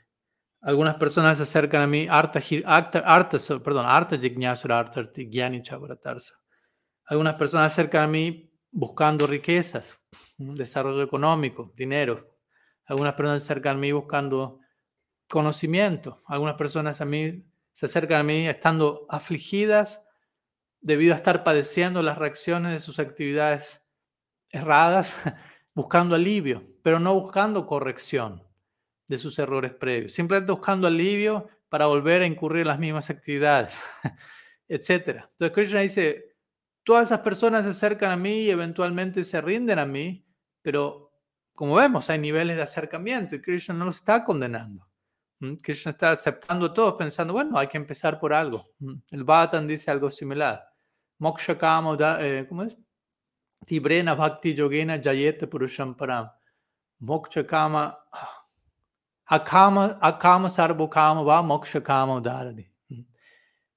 [0.60, 5.62] algunas personas se acercan a mí, Arta, Arta, perdón, Arta Jignasu Artarti Gyani.
[7.06, 10.00] Algunas personas se acercan a mí buscando riquezas,
[10.38, 12.36] desarrollo económico, dinero.
[12.86, 14.60] Algunas personas se acercan a mí buscando
[15.34, 16.22] conocimiento.
[16.26, 20.06] Algunas personas a mí se acercan a mí estando afligidas
[20.80, 23.82] debido a estar padeciendo las reacciones de sus actividades
[24.48, 25.16] erradas,
[25.74, 28.44] buscando alivio, pero no buscando corrección
[29.08, 33.76] de sus errores previos, simplemente buscando alivio para volver a incurrir en las mismas actividades,
[34.68, 35.24] etc.
[35.32, 36.36] Entonces Krishna dice,
[36.84, 40.24] todas esas personas se acercan a mí y eventualmente se rinden a mí,
[40.62, 41.12] pero
[41.56, 44.86] como vemos, hay niveles de acercamiento y Krishna no los está condenando.
[45.62, 48.70] Krishna está aceptando todos pensando, bueno, hay que empezar por algo.
[49.10, 50.62] El Bhattan dice algo similar.
[51.18, 52.76] Moksha kama, eh, ¿cómo es?
[53.66, 56.30] Tibrena bhakti yogena jayeta purusham param.
[57.00, 57.96] Moksha kama,
[59.26, 62.68] akama, akama sarvo kama va moksha kama udaradi.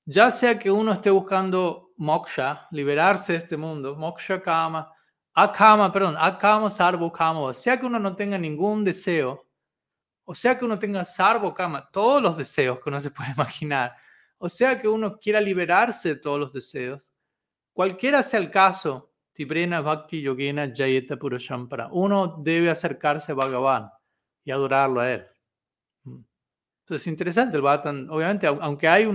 [0.06, 4.92] Ya sea que uno esté buscando moksha, liberarse de este mundo, moksha kama,
[5.34, 9.47] akama, perdón, akama sarvo kama, sea que uno no tenga ningún deseo,
[10.30, 13.96] o sea que uno tenga sarvo kama, todos los deseos que uno se puede imaginar,
[14.38, 17.10] o sea que uno quiera liberarse de todos los deseos,
[17.72, 23.90] cualquiera sea el caso, Tibrena Bhakti Yogena Jayeta Purushampara, uno debe acercarse a Bhagavan
[24.44, 25.28] y adorarlo a él.
[26.04, 26.24] Mm.
[26.82, 29.06] Entonces, es interesante el Bhattan, obviamente, aunque hay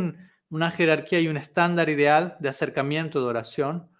[0.48, 3.90] una jerarquía y un estándar ideal de acercamiento de oración,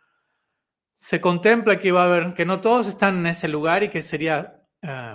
[0.96, 4.00] se contempla que va a haber, que no todos están en ese lugar y que
[4.00, 5.14] sería eh,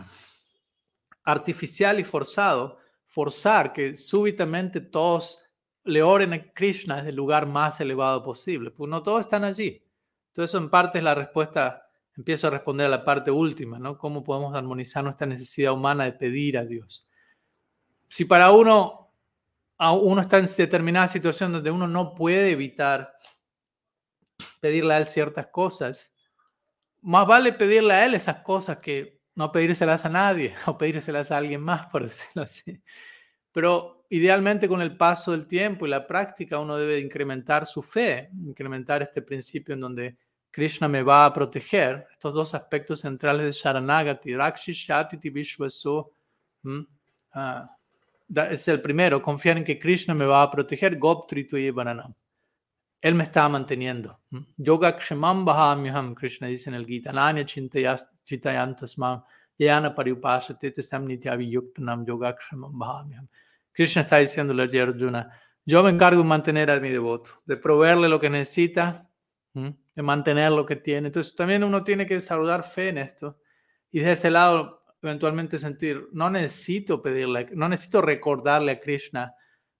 [1.28, 5.44] artificial y forzado, forzar que súbitamente todos
[5.84, 9.84] le oren a Krishna desde el lugar más elevado posible, pues no todos están allí.
[10.28, 13.98] Entonces eso en parte es la respuesta, empiezo a responder a la parte última, ¿no?
[13.98, 17.10] ¿Cómo podemos armonizar nuestra necesidad humana de pedir a Dios?
[18.08, 19.12] Si para uno,
[19.80, 23.18] uno está en determinada situación donde uno no puede evitar
[24.62, 26.16] pedirle a Él ciertas cosas,
[27.02, 31.38] más vale pedirle a Él esas cosas que no pedírselas a nadie o pedírselas a
[31.38, 32.82] alguien más, por decirlo así.
[33.54, 38.30] Pero idealmente con el paso del tiempo y la práctica uno debe incrementar su fe,
[38.46, 40.18] incrementar este principio en donde
[40.50, 42.08] Krishna me va a proteger.
[42.12, 45.32] Estos dos aspectos centrales de Sharanagati, Rakshi Shatiti
[47.34, 47.78] ah,
[48.50, 51.72] es el primero, confiar en que Krishna me va a proteger, Goptritu y.
[53.02, 54.20] Él me está manteniendo.
[54.58, 59.24] Yoga Kshemam Bahamyaham, Krishna dice en el Gita, Nanya Chitayantasmam,
[59.60, 61.08] Yana Paripasate Tesam
[62.06, 63.28] Yoga Kshemam Bahamyaham.
[63.72, 65.30] Krishna está diciéndole a Arjuna,
[65.64, 69.08] yo me encargo de mantener a mi devoto, de proveerle lo que necesita,
[69.54, 71.08] de mantener lo que tiene.
[71.08, 73.38] Entonces también uno tiene que desarrollar fe en esto
[73.92, 79.36] y de ese lado eventualmente sentir, no necesito pedirle, no necesito recordarle a Krishna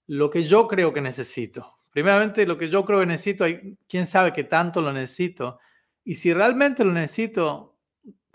[0.06, 3.44] lo que yo creo que necesito Primeramente, lo que yo creo que necesito,
[3.88, 5.58] quién sabe qué tanto lo necesito.
[6.04, 7.76] Y si realmente lo necesito,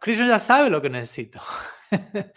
[0.02, 1.40] Krishna ya sabe lo que necesito.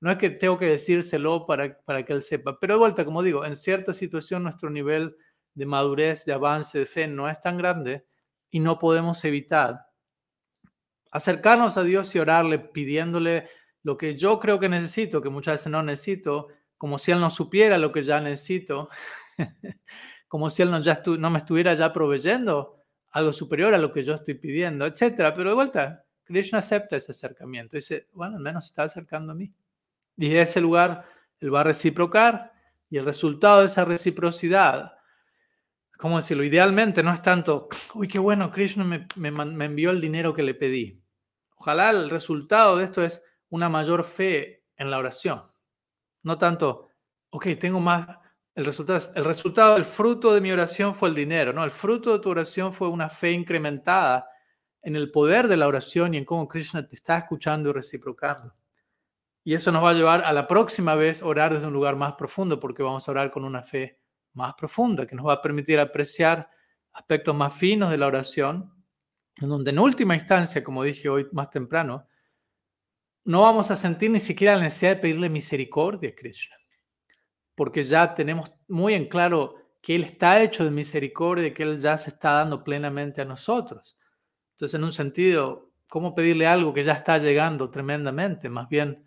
[0.00, 2.60] no es que tengo que decírselo para, para que él sepa.
[2.60, 5.16] Pero de vuelta, como digo, en cierta situación nuestro nivel
[5.52, 8.06] de madurez, de avance, de fe no es tan grande
[8.48, 9.84] y no podemos evitar
[11.10, 13.48] acercarnos a Dios y orarle pidiéndole
[13.82, 17.30] lo que yo creo que necesito, que muchas veces no necesito, como si Él no
[17.30, 18.88] supiera lo que ya necesito.
[20.28, 24.04] como si él no, ya no me estuviera ya proveyendo algo superior a lo que
[24.04, 25.32] yo estoy pidiendo, etc.
[25.34, 27.76] Pero de vuelta, Krishna acepta ese acercamiento.
[27.76, 29.52] Dice, bueno, al menos está acercando a mí.
[30.16, 31.04] Y de ese lugar
[31.40, 32.52] él va a reciprocar
[32.90, 34.92] y el resultado de esa reciprocidad,
[35.98, 40.34] como decirlo, idealmente no es tanto, uy, qué bueno, Krishna me, me envió el dinero
[40.34, 41.02] que le pedí.
[41.56, 45.42] Ojalá el resultado de esto es una mayor fe en la oración.
[46.22, 46.88] No tanto,
[47.30, 48.18] ok, tengo más,
[48.58, 51.62] el resultado, el fruto de mi oración fue el dinero, ¿no?
[51.62, 54.28] El fruto de tu oración fue una fe incrementada
[54.82, 58.52] en el poder de la oración y en cómo Krishna te está escuchando y reciprocando.
[59.44, 62.14] Y eso nos va a llevar a la próxima vez orar desde un lugar más
[62.14, 64.00] profundo, porque vamos a orar con una fe
[64.32, 66.50] más profunda, que nos va a permitir apreciar
[66.94, 68.74] aspectos más finos de la oración,
[69.36, 72.08] en donde en última instancia, como dije hoy más temprano,
[73.24, 76.57] no vamos a sentir ni siquiera la necesidad de pedirle misericordia a Krishna
[77.58, 81.98] porque ya tenemos muy en claro que Él está hecho de misericordia que Él ya
[81.98, 83.98] se está dando plenamente a nosotros.
[84.52, 88.48] Entonces, en un sentido, ¿cómo pedirle algo que ya está llegando tremendamente?
[88.48, 89.04] Más bien,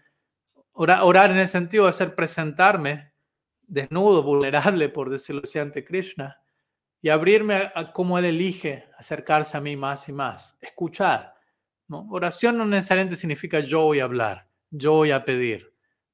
[0.74, 3.14] orar, en ese sentido va a presentarme
[3.62, 6.38] desnudo, vulnerable, por decirlo así, ante Krishna
[7.02, 11.36] y abrirme a, cómo Él elige acercarse a mí más y más, escuchar.
[11.88, 15.71] Oración no necesariamente significa yo voy a hablar, yo voy a pedir,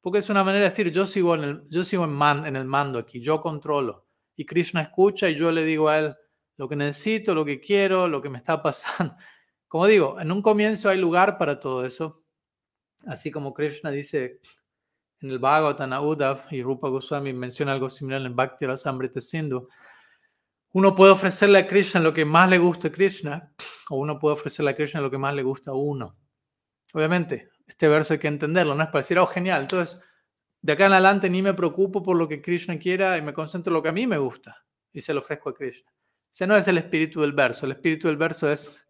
[0.07, 2.97] porque es una manera de decir yo sigo en el, yo sigo en, el mando
[2.97, 4.07] aquí, yo controlo.
[4.37, 6.15] Y Krishna escucha y yo le digo a él
[6.55, 9.17] lo que necesito, lo que quiero, lo que me está pasando.
[9.67, 12.23] Como digo, en un comienzo hay lugar para todo eso.
[13.05, 14.39] Así como Krishna dice
[15.19, 19.67] en el Bhagavatam Uddhav y Rupa Goswami menciona algo similar en el Bhakti Rasamrita Sindhu.
[20.71, 23.53] Uno puede ofrecerle a Krishna lo que más le gusta a Krishna,
[23.89, 26.15] o uno puede ofrecerle a Krishna lo que más le gusta a uno.
[26.93, 30.03] Obviamente, este verso hay que entenderlo, no es para decir, oh, genial, entonces
[30.61, 33.71] de acá en adelante ni me preocupo por lo que Krishna quiera y me concentro
[33.71, 35.91] en lo que a mí me gusta y se lo ofrezco a Krishna.
[36.33, 38.85] Ese no es el espíritu del verso, el espíritu del verso es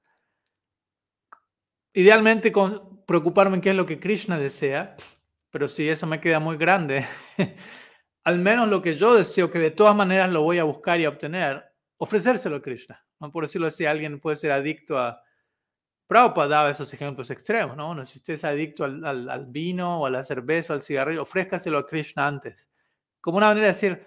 [1.94, 2.52] idealmente
[3.06, 4.96] preocuparme en qué es lo que Krishna desea,
[5.50, 7.08] pero si eso me queda muy grande,
[8.24, 11.06] al menos lo que yo deseo, que de todas maneras lo voy a buscar y
[11.06, 11.64] a obtener,
[11.98, 13.04] ofrecérselo a Krishna.
[13.32, 15.22] Por decirlo así, alguien puede ser adicto a...
[16.08, 18.06] Prabhupada daba esos ejemplos extremos, ¿no?
[18.06, 21.86] si usted es adicto al, vino o a la cerveza o al cigarrillo, ofrézcaselo a
[21.86, 22.70] Krishna antes.
[23.20, 24.06] Como una manera de decir,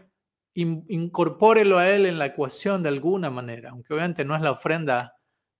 [0.55, 5.15] incorpórelo a él en la ecuación de alguna manera, aunque obviamente no es la ofrenda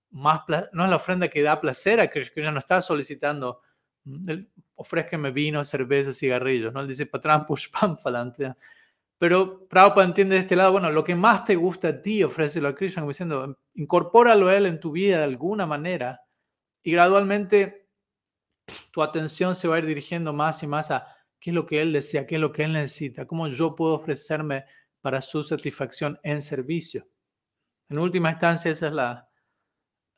[0.09, 0.41] más,
[0.73, 3.61] no es la ofrenda que da placer a Krishna, no está solicitando,
[4.05, 4.31] mm,
[4.75, 6.81] ofrézcame vino, cerveza, cigarrillos, ¿no?
[6.81, 8.51] Él dice, patrán pushpam falante.
[9.19, 12.67] Pero Prabhupada entiende de este lado, bueno, lo que más te gusta a ti, ofrécelo
[12.67, 16.21] a Krishna, diciendo, incorpóralo a él en tu vida de alguna manera
[16.83, 17.89] y gradualmente
[18.91, 21.07] tu atención se va a ir dirigiendo más y más a
[21.39, 23.95] qué es lo que él desea, qué es lo que él necesita, cómo yo puedo
[23.95, 24.65] ofrecerme
[25.01, 27.07] para su satisfacción en servicio.
[27.89, 29.29] En última instancia, esa es la,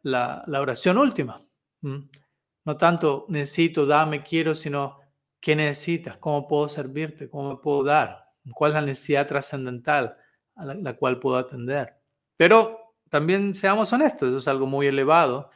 [0.03, 1.39] la, oración última.
[1.82, 4.99] No tanto necesito, dame, quiero, sino
[5.39, 8.32] qué necesitas, cómo puedo servirte, cómo me puedo dar.
[8.53, 10.18] ¿Cuál es la necesidad trascendental
[10.55, 11.95] a la, cual puedo atender?
[12.38, 15.49] Pero también seamos honestos, eso es algo muy elevado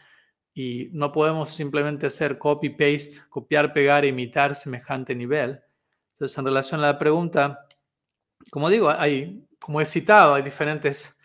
[0.58, 5.62] y no podemos simplemente hacer copy-paste, copiar, pegar e imitar semejante nivel.
[6.14, 7.68] Entonces, en relación a la pregunta,
[8.50, 11.16] como digo, hay, como he citado, hay diferentes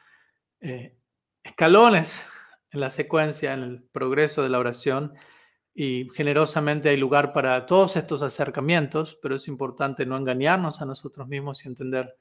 [0.61, 0.99] eh,
[1.43, 2.23] escalones
[2.73, 5.15] en la secuencia, en el progreso de la oración
[5.75, 11.27] y generosamente hay lugar para todos estos acercamientos, pero es importante no engañarnos a nosotros
[11.27, 12.19] mismos y entender,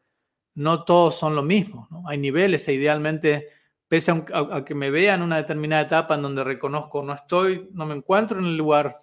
[0.56, 3.50] no todos son lo mismo, hay niveles e idealmente,
[3.92, 7.86] pese a, que me vea en una determinada etapa en donde reconozco, no estoy, no
[7.86, 9.02] me encuentro en el lugar,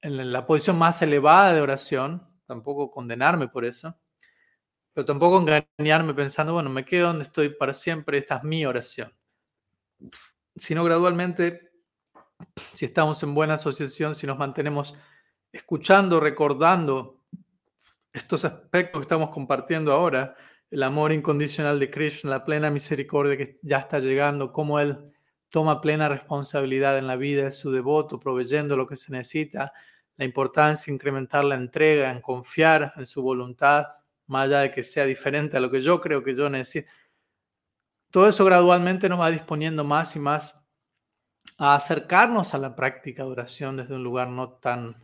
[0.00, 4.00] en la posición más elevada de oración, tampoco condenarme por eso,
[4.94, 9.12] pero tampoco engañarme pensando, bueno, me quedo donde estoy para siempre, esta es mi oración,
[10.56, 11.70] sino gradualmente
[12.72, 14.96] si estamos en buena asociación, si nos mantenemos
[15.52, 17.20] escuchando, recordando
[18.10, 20.34] estos aspectos que estamos compartiendo ahora,
[20.70, 25.12] el amor incondicional de Krishna, la plena misericordia que ya está llegando, cómo Él
[25.48, 29.72] toma plena responsabilidad en la vida de su devoto, proveyendo lo que se necesita,
[30.16, 33.86] la importancia de incrementar la entrega, en confiar en su voluntad,
[34.26, 36.90] más allá de que sea diferente a lo que yo creo que yo necesito.
[38.10, 40.60] Todo eso gradualmente nos va disponiendo más y más
[41.56, 44.96] a acercarnos a la práctica de oración desde un lugar no tan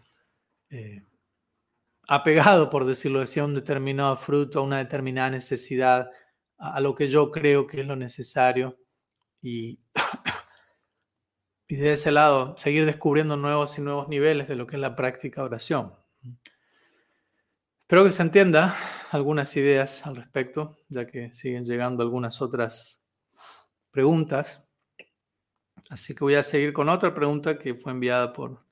[0.71, 1.03] eh,
[2.09, 6.11] apegado, por decirlo así, a un determinado fruto, a una determinada necesidad,
[6.59, 8.79] a, lo que yo creo que es lo necesario.
[9.41, 9.81] Y,
[11.69, 14.97] y de ese lado, seguir descubriendo nuevos y nuevos niveles de lo que es la
[14.97, 15.95] práctica oración.
[17.83, 18.75] Espero que se entienda
[19.11, 23.03] algunas ideas al respecto, ya que siguen llegando algunas otras
[23.91, 24.65] preguntas.
[25.91, 28.65] Así que voy a seguir con otra pregunta que fue enviada por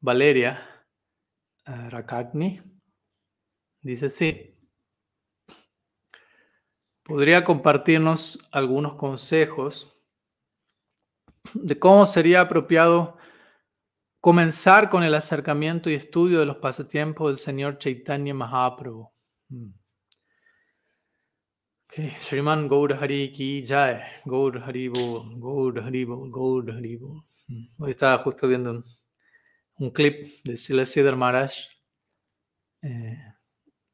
[0.00, 0.71] Valeria
[1.66, 2.60] uh, Rakagni.
[3.80, 4.56] Dice sí.
[7.02, 10.04] ¿Podría compartirnos algunos consejos
[11.54, 13.16] de cómo sería apropiado
[14.20, 19.10] comenzar con el acercamiento y estudio de los pasatiempos del Señor Chaitanya Mahaprabhu?
[19.48, 19.72] Hmm.
[21.94, 27.22] Shriman Gaur Hari ki jai, Gaur Hari Bol, Gaur Hari Bol, Gaur Hari Bol.
[27.48, 27.66] Mm.
[27.78, 28.84] Hoy estaba justo viendo un,
[29.92, 31.52] clip de Siddhar Maharaj,
[32.82, 33.18] eh,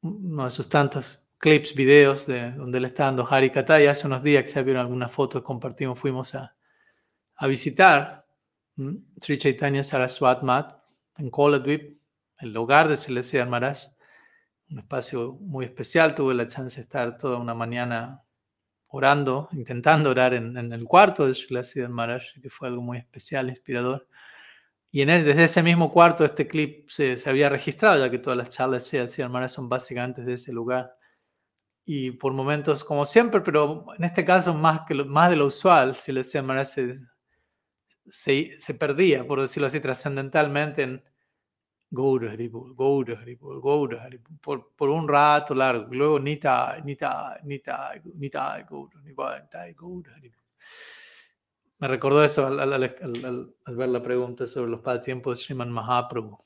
[0.03, 4.07] uno de sus tantos clips, videos de donde él está dando Hari Kata y hace
[4.07, 6.57] unos días que se vieron algunas fotos, compartimos, fuimos a,
[7.37, 8.27] a visitar
[8.77, 10.83] mm, Sri Chaitanya Saraswat Mat
[11.17, 11.97] en Koladvip,
[12.39, 13.89] el hogar de Siddhar Maharaj
[14.71, 16.15] un espacio muy especial.
[16.15, 18.23] Tuve la chance de estar toda una mañana
[18.89, 24.09] orando, intentando orar en, el cuarto de Sri Maharaj, que fue algo muy especial, inspirador.
[24.91, 28.39] Y en desde ese mismo cuarto este clip se, se, había registrado, ya que todas
[28.39, 30.97] las charlas Sri Maharaj son básicamente de ese lugar.
[31.85, 35.95] Y por momentos, como siempre, pero en este caso más, que más de lo usual,
[35.95, 36.95] Sri Maharaj se,
[38.07, 41.03] se, se perdía, por decirlo así, trascendentalmente en
[41.91, 47.95] Gaura Haribol, Gaura Haribol, Gaura Haribol, por, por un rato largo, luego Nita, Nita, Nita,
[48.15, 50.43] Nita, Gaura, Nita, Gaura Haribol.
[51.81, 56.37] Me recordó eso al, ver la pregunta sobre los pasatiempos de Sriman Mahaprabhu.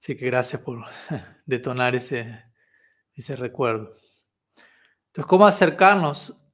[0.00, 0.84] Así que gracias por
[1.46, 2.44] detonar ese,
[3.12, 3.92] ese recuerdo.
[5.08, 6.52] Entonces, ¿cómo acercarnos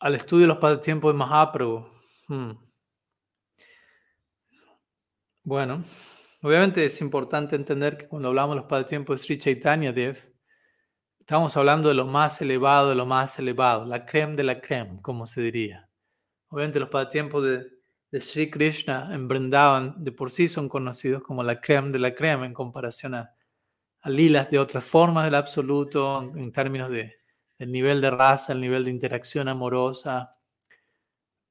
[0.00, 1.86] al estudio de los pasatiempos de Mahaprabhu?
[2.26, 2.52] Hmm.
[5.44, 5.84] Bueno,
[6.42, 10.18] obviamente es importante entender que cuando hablamos de los pasatiempos de Sri Chaitanya Dev,
[11.20, 15.00] estamos hablando de lo más elevado, de lo más elevado, la creme de la creme,
[15.00, 15.88] como se diría.
[16.52, 17.66] Obviamente los pasatiempos de,
[18.10, 22.14] de Sri Krishna en Vrindavan de por sí son conocidos como la creme de la
[22.14, 23.34] creme en comparación a,
[24.02, 27.14] a lilas de otras formas del absoluto, en, términos de,
[27.58, 30.36] del nivel de raza, el nivel de interacción amorosa,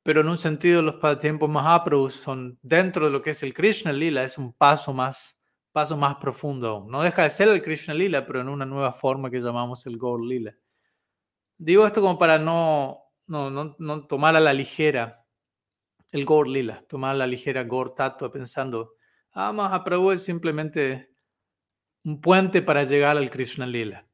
[0.03, 3.91] pero en un sentido los pasatiempos Mahaprabhu son dentro de lo que es el Krishna
[3.91, 5.35] Lila, es un paso más,
[5.71, 6.85] paso más profundo.
[6.87, 9.97] No deja de ser el Krishna Lila, pero en una nueva forma que llamamos el
[9.97, 10.55] Gaur Lila.
[11.57, 15.25] Digo esto como para no, no, no, no tomar a la ligera
[16.11, 18.95] el Gaur Lila, tomar a la ligera Gaur Tattva pensando,
[19.31, 21.13] ah, Mahaprabhu es simplemente
[22.03, 24.05] un puente para llegar al Krishna Lila.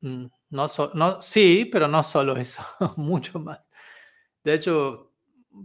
[0.00, 2.62] Mm, no, no, sí, pero no solo eso,
[2.96, 3.68] mucho más.
[4.42, 5.12] De hecho,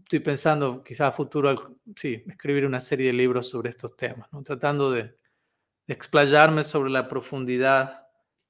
[0.04, 4.44] estoy pensando quizás a futuro, sí, escribir una serie de libros sobre estos temas, ¿no?
[4.44, 5.16] tratando de,
[5.88, 8.06] explayarme sobre la profundidad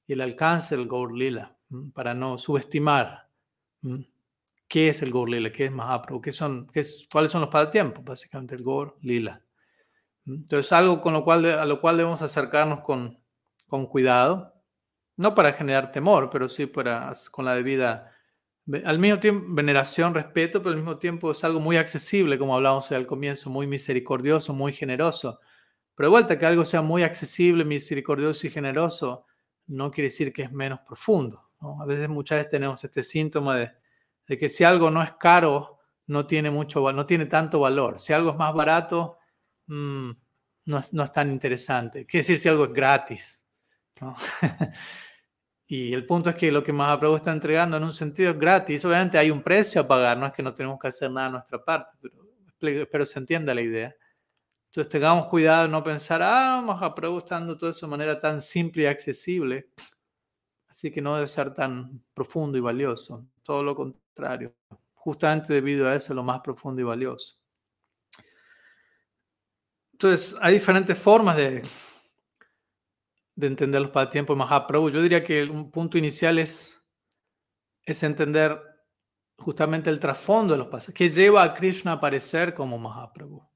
[0.06, 1.56] y el alcance del Gaur Lila,
[1.94, 3.29] para no subestimar
[4.68, 7.50] qué es el Gaur Lila, qué es Mahaprabhu, qué son, qué es, cuáles son los
[7.50, 9.42] pasatiempos, básicamente el Gaur Lila.
[10.26, 13.18] Entonces, algo con lo cual, a lo cual debemos acercarnos con,
[13.66, 14.54] con cuidado,
[15.16, 18.12] no para generar temor, pero sí para, con la debida
[18.84, 22.90] al mismo tiempo, veneración, respeto, pero al mismo tiempo es algo muy accesible, como hablábamos
[22.92, 25.40] al comienzo, muy misericordioso, muy generoso.
[25.94, 29.26] Pero de vuelta, que algo sea muy accesible, misericordioso y generoso,
[29.66, 31.49] no quiere decir que es menos profundo.
[31.60, 33.70] A veces, muchas veces tenemos este síntoma de,
[34.26, 37.98] de, que si algo no es caro, no tiene, mucho, no tiene tanto valor.
[37.98, 39.18] Si algo es más barato,
[39.66, 40.10] mmm,
[40.66, 42.06] no, no, es tan interesante.
[42.06, 43.44] Quiere decir si algo es gratis.
[45.72, 48.84] Y el punto es que lo que Mahaprabhu está entregando en un sentido es gratis.
[48.84, 51.30] Obviamente hay un precio a pagar, no es que no tenemos que hacer nada a
[51.30, 53.94] nuestra parte, pero espero se entienda la idea.
[54.66, 58.40] Entonces tengamos cuidado de no pensar, ah, Mahaprabhu está dando todo eso de manera tan
[58.40, 59.68] simple y accesible,
[60.80, 63.26] así que no debe ser tan profundo y valioso.
[63.42, 64.54] Todo lo contrario,
[64.94, 67.36] justamente debido a eso, lo más profundo y valioso.
[69.92, 71.62] Entonces, hay diferentes formas de
[73.40, 74.90] de entender los pasatiempos de Mahaprabhu.
[74.90, 76.80] Yo diría que un punto inicial es,
[77.84, 78.60] es entender
[79.38, 80.98] justamente el trasfondo de los pasatiempos.
[80.98, 83.48] ¿Qué lleva a Krishna a aparecer como Mahaprabhu?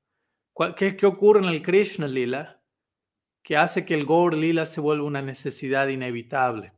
[0.76, 2.62] ¿Qué, ¿Qué ocurre en el Krishna Lila
[3.42, 6.72] que hace que el Gaur Lila se vuelva una necesidad inevitable?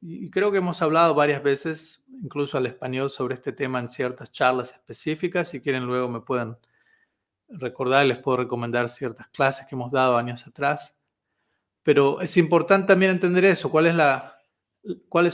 [0.00, 4.30] Y creo que hemos hablado varias veces, incluso al español, sobre este tema en ciertas
[4.30, 5.48] charlas específicas.
[5.48, 6.56] Si quieren, luego me pueden
[7.48, 10.96] recordar, les puedo recomendar ciertas clases que hemos dado años atrás.
[11.82, 13.96] Pero es importante también entender eso, cuáles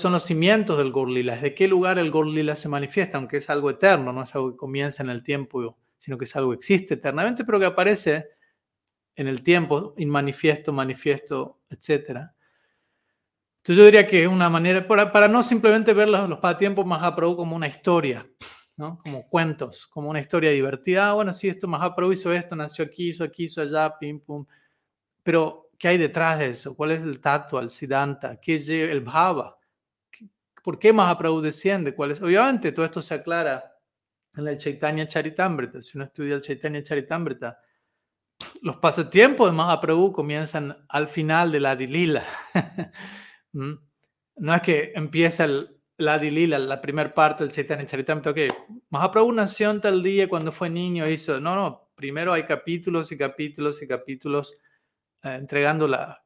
[0.01, 3.71] son los cimientos del Gorlila, desde qué lugar el Gorlila se manifiesta, aunque es algo
[3.71, 6.95] eterno, no es algo que comienza en el tiempo, sino que es algo que existe
[6.95, 8.29] eternamente, pero que aparece
[9.17, 12.31] en el tiempo, inmanifiesto, manifiesto, etc.
[13.69, 16.87] Entonces yo diría que es una manera, para, para no simplemente ver los, los pasatiempos
[16.87, 18.27] Mahaprabhu como una historia,
[18.79, 18.99] ¿no?
[18.99, 23.11] como cuentos, como una historia divertida, ah, bueno, sí, esto Mahaprabhu hizo esto, nació aquí,
[23.11, 24.47] hizo aquí, hizo allá, pim, pum,
[25.23, 26.75] pero ¿Qué hay detrás de eso?
[26.75, 28.41] ¿Cuál es el tacto, el siddhanta?
[28.41, 29.57] ¿Qué es el bhava?
[30.65, 31.95] ¿Por qué Mahaprabhu desciende?
[31.95, 32.21] ¿Cuál es?
[32.21, 33.77] Obviamente todo esto se aclara
[34.35, 35.81] en el Chaitanya Charitamrita.
[35.81, 37.61] Si uno estudia el Chaitanya Charitamrita,
[38.63, 42.25] los pasatiempos de Mahaprabhu comienzan al final de la Dilila.
[43.53, 43.75] ¿Mm?
[44.39, 48.31] no es que empieza el, la Dilila, la primera parte del Chaitanya Charitamrita.
[48.31, 48.39] Ok,
[48.91, 51.41] Mahaprabhu nació en tal día cuando fue niño, hizo.
[51.41, 54.55] No, no, primero hay capítulos y capítulos y capítulos
[55.23, 56.23] eh, entregando la,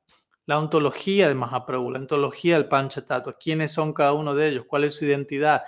[0.47, 4.85] la, ontología de Mahaprabhu, la ontología del Panchatattva, quiénes son cada uno de ellos, cuál
[4.85, 5.62] es su identidad,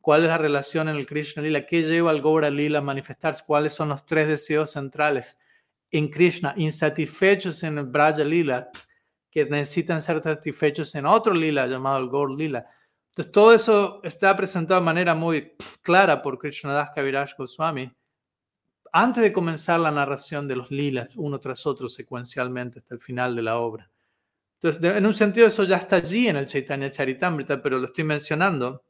[0.00, 3.44] cuál es la relación en el Krishna Lila, qué lleva al Gaura Lila a manifestarse,
[3.46, 5.36] cuáles son los tres deseos centrales
[5.90, 8.70] en Krishna, insatisfechos en el Braja Lila,
[9.30, 12.66] que necesitan ser satisfechos en otro Lila llamado el Gaur Lila.
[13.10, 15.52] Entonces, todo eso está presentado de manera muy
[15.82, 17.92] clara por Krishnadas Kaviraj Goswami
[18.92, 23.36] antes de comenzar la narración de los lilas, uno tras otro secuencialmente hasta el final
[23.36, 23.90] de la obra.
[24.54, 28.04] Entonces, en un sentido eso ya está allí en el Chaitanya Charitamrita, pero lo estoy
[28.04, 28.84] mencionando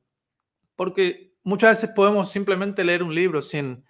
[0.75, 3.85] porque muchas veces podemos simplemente leer un libro sin,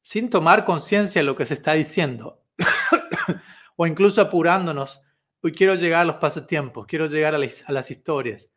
[0.00, 2.42] sin tomar conciencia de lo que se está diciendo,
[3.76, 5.02] o incluso apurándonos.
[5.44, 8.48] Hoy quiero llegar a los pasatiempos, quiero llegar a las, historias,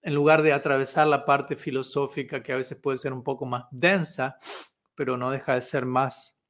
[0.00, 3.66] en lugar de atravesar la parte filosófica que a veces puede ser un poco más
[3.70, 4.38] densa,
[4.94, 6.40] pero no deja de ser más,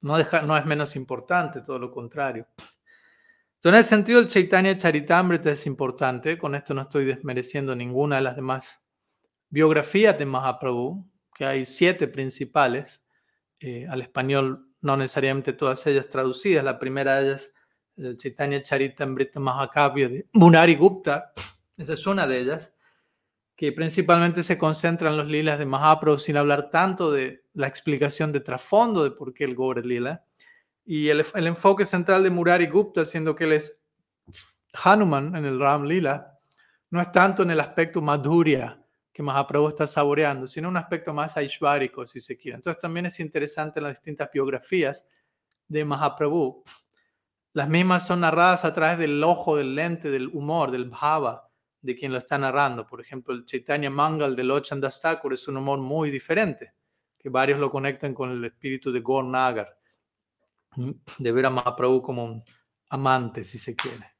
[0.00, 2.48] no, deja, no es menos importante, todo lo contrario.
[2.56, 6.36] Entonces, en ese sentido, el Chaitanya Charitamrita es importante.
[6.36, 8.82] Con esto no estoy desmereciendo ninguna de las demás
[9.50, 13.04] biografías de Mahaprabhu, que hay siete principales.
[13.60, 16.64] Eh, al español no necesariamente todas ellas traducidas.
[16.64, 17.59] La primera de ellas, el
[18.16, 21.32] Chaitanya Charitamrita Mahakavya de Munari Gupta,
[21.76, 22.74] esa es una de ellas,
[23.56, 28.32] que principalmente se concentra en los lilas de Mahaprabhu sin hablar tanto de la explicación
[28.32, 30.24] de trasfondo de por qué el Gore Lila.
[30.84, 33.82] Y el, enfoque central de Murari Gupta, siendo que él es
[34.72, 36.38] Hanuman en el Ram Lila,
[36.88, 38.82] no es tanto en el aspecto madhurya
[39.12, 42.56] que Mahaprabhu está saboreando, sino un aspecto más aishvárico, si se quiere.
[42.56, 45.06] Entonces también es interesante las distintas biografías
[45.68, 46.64] de Mahaprabhu.
[47.52, 51.48] Las mismas son narradas a través del ojo, del lente, del humor, del bhava
[51.82, 52.86] de quien lo está narrando.
[52.86, 56.74] Por ejemplo, el Chaitanya Mangal de Lochandas Thakur es un humor muy diferente,
[57.18, 59.78] que varios lo conectan con el espíritu de Gaur Nagar,
[61.18, 62.44] de ver a Mahaprabhu como un
[62.90, 64.14] amante, si se quiere,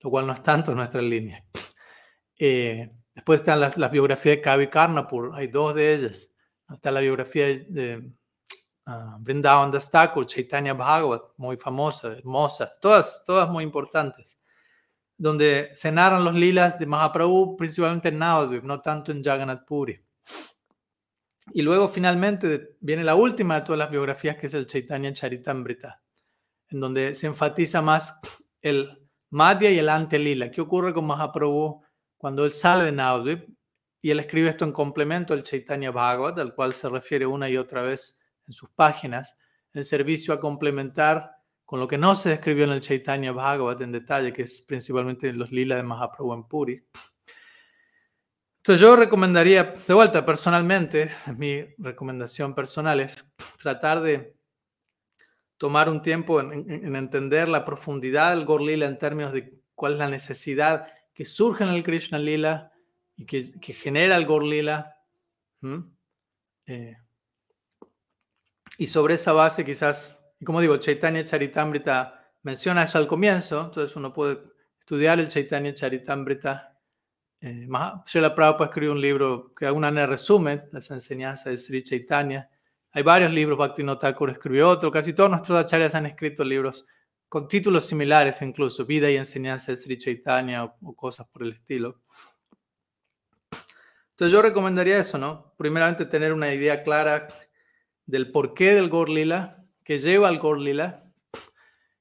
[0.00, 1.44] lo cual no es tanto en nuestra línea.
[2.38, 6.30] Eh, Después están las, biografías de Kavi Karnapur, hay dos de ellas.
[6.68, 8.10] Está la biografía de
[8.86, 9.90] uh, Vrindavan Das
[10.26, 14.38] Chaitanya Bhagavat, muy famosa, hermosa, todas, todas muy importantes,
[15.16, 20.00] donde se los lilas de Mahaprabhu, principalmente en Navadvip, no tanto en Jagannath Puri.
[21.52, 26.02] Y luego finalmente viene la última de todas las biografías, que es el Chaitanya Charitamrita,
[26.70, 28.18] en donde se enfatiza más
[28.62, 28.88] el
[29.30, 30.50] Madhya y el Ante Lila.
[30.50, 31.84] ¿Qué ocurre con Mahaprabhu
[32.16, 33.48] cuando él sale de Navadvip,
[34.00, 37.56] y él escribe esto en complemento al Chaitanya Bhagavat, al cual se refiere una y
[37.56, 39.38] otra vez en sus páginas,
[39.72, 41.32] el servicio a complementar
[41.64, 45.32] con lo que no se describió en el Chaitanya Bhagavat en detalle, que es principalmente
[45.32, 46.84] los lila de Mahaprabhu en Puri.
[48.58, 53.24] Entonces yo recomendaría, de vuelta personalmente, mi recomendación personal es
[53.62, 54.36] tratar de
[55.56, 59.98] tomar un tiempo en, en entender la profundidad del Gorlila en términos de cuál es
[59.98, 62.72] la necesidad que surge en el Krishna Lila
[63.16, 63.42] y que,
[63.72, 64.96] genera el Gaur Lila.
[66.66, 66.96] Eh,
[68.78, 74.12] y sobre esa base quizás, como digo, Chaitanya Charitamrita menciona eso al comienzo, entonces uno
[74.12, 74.38] puede
[74.78, 76.78] estudiar el Chaitanya Charitamrita.
[77.40, 77.68] Eh,
[78.06, 82.50] Srila Prabhupada escribió un libro que de alguna manera resume las enseñanzas de Sri Chaitanya.
[82.92, 86.86] Hay varios libros, Bhakti Thakur escribió otro, casi todos nuestros acharyas han escrito libros
[87.28, 92.00] con títulos similares incluso, Vida y Enseñanza de Sri Chaitanya o, cosas por el estilo.
[94.10, 95.52] Entonces yo recomendaría eso, ¿no?
[95.56, 97.26] Primeramente tener una idea clara
[98.06, 101.04] del porqué del Gaur Lila, que lleva al Gaur Lila,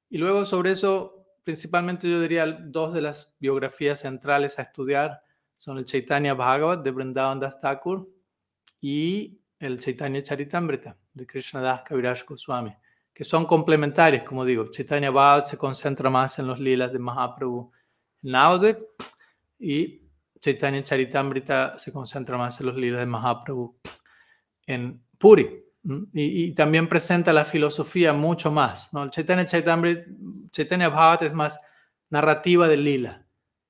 [0.10, 5.22] y luego sobre eso, principalmente yo diría dos de las biografías centrales a estudiar
[5.58, 8.10] son el Chaitanya Bhagavat de Vrindavan Das Thakur
[8.82, 12.76] y el Chaitanya Charitamrita de Krishnadas Kaviraj Goswami
[13.14, 14.70] que son complementarios, como digo.
[14.72, 17.72] Chaitanya Bhavat se concentra más en los lilas de Mahaprabhu
[18.24, 18.80] Navadvip
[19.60, 20.02] y
[20.40, 23.78] Chaitanya Charitamrita se concentra más en los lilas de Mahaprabhu
[24.66, 25.63] en Puri.
[26.14, 28.90] Y, también presenta la filosofía mucho más.
[29.10, 31.60] Chaitanya, Charitamrita, es más
[32.10, 33.26] narrativa del lila.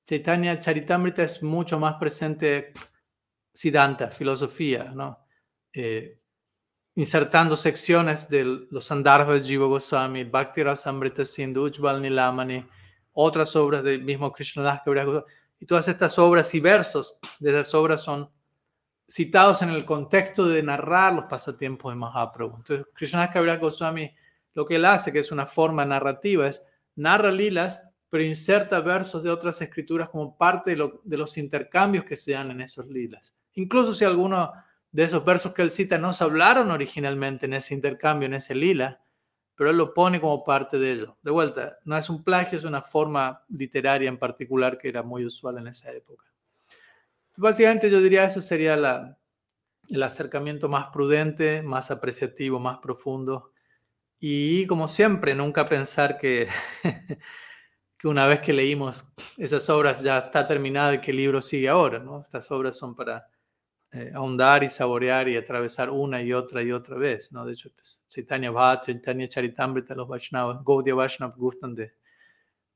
[0.06, 2.72] Chaitanya Charitamrita es mucho más presente
[3.52, 4.94] Siddhanta, filosofía.
[5.72, 6.20] Eh,
[6.96, 12.64] insertando secciones de los Sandarbhas de Jiva Goswami, Bhakti Rasamrita Sindhu, Ujjval Nilamani,
[13.12, 14.82] otras obras del mismo Krishnadas
[15.58, 18.30] y todas estas obras y versos de esas obras son
[19.14, 22.56] citados en el contexto de narrar los pasatiempos de Mahaprabhu.
[22.56, 24.12] Entonces, Krishnadas Kaviraj Goswami
[24.54, 26.64] lo que él hace, que es una forma narrativa, es
[26.96, 32.16] narra lilas, pero inserta versos de otras escrituras como parte de, de los intercambios que
[32.16, 33.32] se dan en esos lilas.
[33.52, 34.52] Incluso si alguno
[34.90, 38.56] de esos versos que él cita no se hablaron originalmente en ese intercambio, en ese
[38.56, 39.00] lila,
[39.54, 41.18] pero él lo pone como parte de ello.
[41.22, 45.24] De vuelta, no es un plagio, es una forma literaria en particular que era muy
[45.24, 46.33] usual en esa época.
[47.36, 49.18] Básicamente yo diría ese sería la,
[49.88, 53.52] el acercamiento más prudente, más apreciativo, más profundo.
[54.20, 56.48] Y como siempre, nunca pensar que,
[57.98, 59.04] que una vez que leímos
[59.36, 61.98] esas obras ya está terminado y que el libro sigue ahora.
[61.98, 62.20] ¿no?
[62.20, 63.26] Estas obras son para
[63.92, 67.44] eh, ahondar y saborear y atravesar una y otra y otra vez, ¿no?
[67.44, 71.92] De hecho, pues, Chaitanya Bhatt, Chaitanya Charitamrita, los Vaishnavas, Gaudiya Vaishnava gustan de,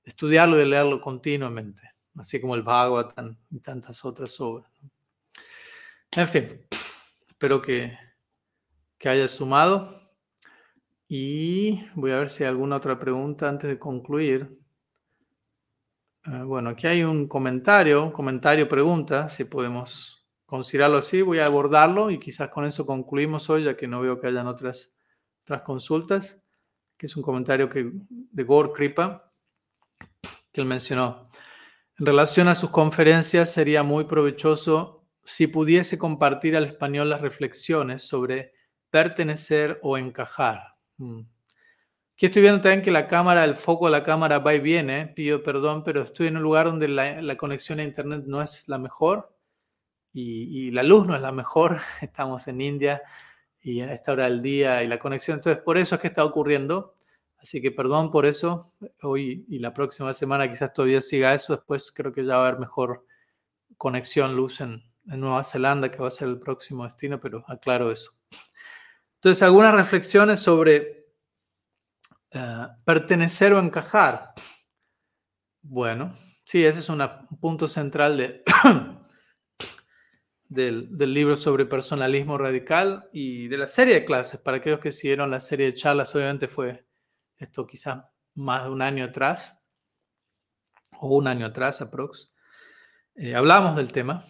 [0.04, 1.82] estudiarlo y de leerlo continuamente,
[2.18, 4.70] así como el Bhagavatam y tantas otras obras.
[6.12, 6.66] En fin,
[7.26, 7.96] espero que,
[8.98, 9.88] que haya sumado.
[11.06, 14.58] Y voy a ver si hay alguna otra pregunta antes de concluir.
[16.24, 22.10] Ah, bueno, aquí hay un comentario, comentario pregunta, si podemos considerarlo así, voy a abordarlo
[22.10, 24.94] y quizás con eso concluimos hoy, ya que no veo que hayan otras,
[25.44, 26.42] otras consultas,
[26.96, 29.32] que es un comentario que, de Gore Kripa,
[30.52, 31.30] que él mencionó.
[31.98, 38.02] En relación a sus conferencias, sería muy provechoso si pudiese compartir al español las reflexiones
[38.02, 38.52] sobre
[38.88, 40.76] pertenecer o encajar.
[40.98, 41.22] Mm.
[42.14, 45.08] Aquí estoy viendo también que la cámara, el foco de la cámara va y viene,
[45.08, 48.78] pido perdón, pero estoy en un lugar donde la, conexión a internet no es la
[48.78, 49.36] mejor
[50.12, 51.78] y, la luz no es la mejor.
[52.00, 53.02] Estamos en India
[53.60, 56.24] y a esta hora del día y la conexión, entonces por eso es que está
[56.24, 56.94] ocurriendo.
[57.38, 58.72] Así que perdón por eso.
[59.02, 61.54] Hoy y la próxima semana quizás todavía siga eso.
[61.54, 63.06] Después creo que ya va a haber mejor
[63.76, 68.10] conexión, luz en, Nueva Zelanda, que va a ser el próximo destino, pero aclaro eso.
[69.14, 71.06] Entonces, algunas reflexiones sobre
[72.30, 74.34] eh, pertenecer o encajar.
[75.62, 76.12] Bueno,
[76.44, 77.02] sí, ese es un
[77.40, 78.42] punto central de,
[80.48, 84.40] del, libro sobre personalismo radical y de la serie de clases.
[84.40, 86.87] Para aquellos que siguieron la serie de charlas, obviamente fue
[87.38, 89.56] esto quizás más de un año atrás,
[91.00, 92.34] o un año atrás, aprox.
[93.14, 94.24] Eh, hablamos del tema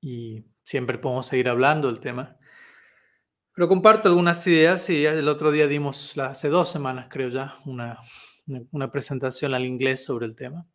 [0.00, 2.36] y siempre podemos seguir hablando del tema.
[3.54, 7.98] Pero comparto algunas ideas y el otro día dimos, hace dos semanas creo ya, una,
[8.70, 10.66] una presentación al inglés sobre el tema.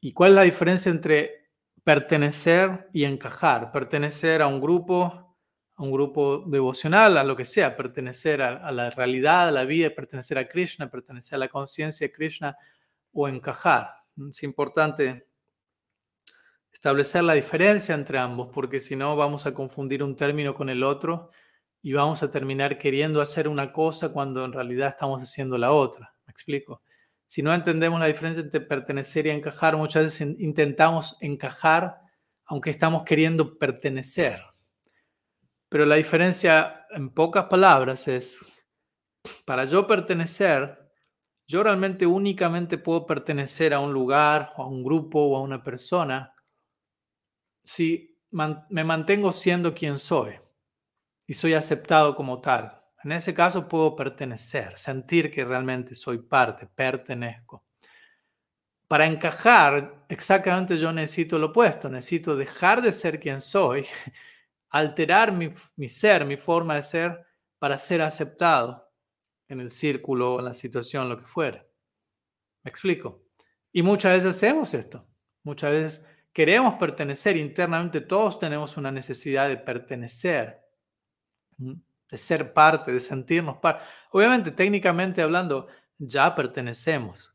[0.00, 1.50] ¿Y cuál es la diferencia entre
[1.84, 3.72] pertenecer y encajar?
[3.72, 5.27] Pertenecer a un grupo,
[5.78, 9.64] a un grupo devocional, a lo que sea, pertenecer a, a la realidad, a la
[9.64, 12.56] vida, pertenecer a Krishna, pertenecer a la conciencia de Krishna
[13.12, 13.94] o encajar.
[14.30, 15.28] Es importante
[16.72, 20.82] establecer la diferencia entre ambos, porque si no vamos a confundir un término con el
[20.82, 21.30] otro
[21.80, 26.12] y vamos a terminar queriendo hacer una cosa cuando en realidad estamos haciendo la otra.
[26.26, 26.82] ¿Me explico?
[27.26, 32.00] Si no entendemos la diferencia entre pertenecer y encajar, muchas veces intentamos encajar
[32.46, 34.42] aunque estamos queriendo pertenecer.
[35.68, 38.40] Pero la diferencia, en pocas palabras, es,
[39.44, 40.78] para yo pertenecer,
[41.46, 46.34] yo realmente únicamente puedo pertenecer a un lugar, a un grupo o a una persona
[47.64, 50.34] si me mantengo siendo quien soy
[51.26, 52.82] y soy aceptado como tal.
[53.04, 57.64] En ese caso puedo pertenecer, sentir que realmente soy parte, pertenezco.
[58.86, 63.86] Para encajar, exactamente yo necesito lo opuesto, necesito dejar de ser quien soy,
[64.70, 67.26] alterar mi, mi ser, mi forma de ser,
[67.58, 68.88] para ser aceptado
[69.48, 71.66] en el círculo, en la situación, lo que fuera.
[72.62, 73.24] ¿Me explico?
[73.72, 75.06] Y muchas veces hacemos esto.
[75.42, 80.60] Muchas veces queremos pertenecer internamente, todos tenemos una necesidad de pertenecer,
[81.56, 83.84] de ser parte, de sentirnos parte.
[84.12, 87.34] Obviamente, técnicamente hablando, ya pertenecemos.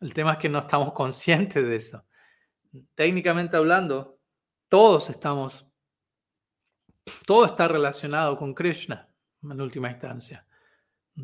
[0.00, 2.04] El tema es que no estamos conscientes de eso.
[2.94, 4.18] Técnicamente hablando,
[4.68, 5.66] todos estamos,
[7.26, 9.08] todo está relacionado con Krishna
[9.42, 10.44] en última instancia.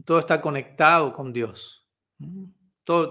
[0.05, 1.81] Todo está conectado con Dios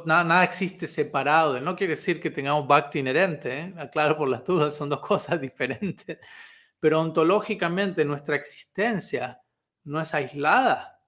[0.06, 1.60] nada, existe separado.
[1.62, 3.74] No quiere decir que tengamos bhakti inherente, ¿eh?
[3.78, 6.18] aclaro por las dudas, son dos cosas diferentes.
[6.80, 9.42] Pero ontológicamente nuestra existencia
[9.84, 11.02] no es aislada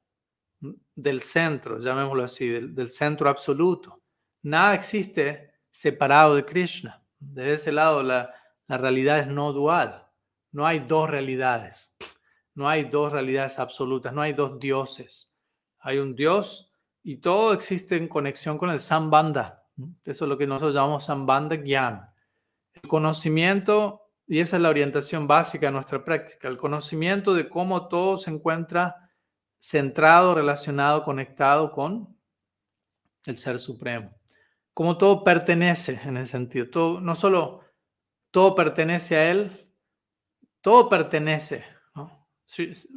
[0.96, 4.02] del centro, llamémoslo así, del, centro absoluto.
[4.44, 7.04] Nada existe separado de Krishna.
[7.20, 8.34] De ese lado la,
[8.68, 10.08] la realidad es no dual.
[10.52, 11.96] No hay dos realidades.
[12.54, 14.14] No hay dos realidades absolutas.
[14.14, 15.40] No hay dos dioses.
[15.80, 16.72] Hay un Dios
[17.04, 19.66] y todo existe en conexión con el Sambanda.
[20.04, 22.08] Eso es lo que nosotros llamamos Sambanda Gyan.
[22.74, 27.88] El conocimiento, y esa es la orientación básica de nuestra práctica, el conocimiento de cómo
[27.88, 29.10] todo se encuentra
[29.60, 32.16] centrado, relacionado, conectado con
[33.26, 34.14] el Ser Supremo.
[34.74, 36.70] Cómo todo pertenece en ese sentido.
[36.70, 37.62] Todo, no solo
[38.32, 39.71] todo pertenece a Él,
[40.62, 41.66] todo pertenece.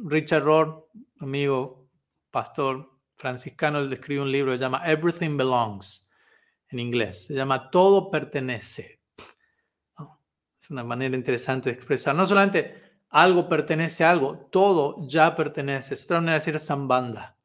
[0.03, 0.89] Richard Rohr,
[1.19, 1.89] amigo,
[2.29, 6.11] pastor, franciscano, él describe un libro que se llama Everything Belongs,
[6.69, 7.27] en inglés.
[7.27, 9.01] Se llama Todo pertenece.
[10.59, 12.15] Es una manera interesante de expresar.
[12.15, 15.93] No solamente algo pertenece a algo, todo ya pertenece.
[15.93, 17.37] Es otra manera de decir Sambanda.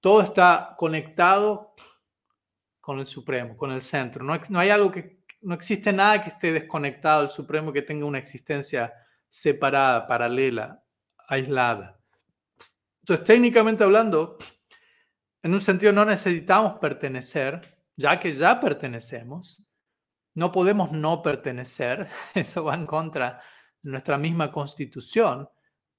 [0.00, 1.74] Todo está conectado
[2.80, 4.24] con el Supremo, con el centro.
[4.24, 8.06] No, no hay algo que, no existe nada que esté desconectado del Supremo, que tenga
[8.06, 8.92] una existencia
[9.32, 10.84] separada, paralela,
[11.26, 11.98] aislada.
[13.00, 14.36] Entonces, técnicamente hablando,
[15.42, 19.64] en un sentido no necesitamos pertenecer, ya que ya pertenecemos.
[20.34, 22.08] No podemos no pertenecer.
[22.34, 23.40] Eso va en contra
[23.82, 25.48] nuestra misma constitución,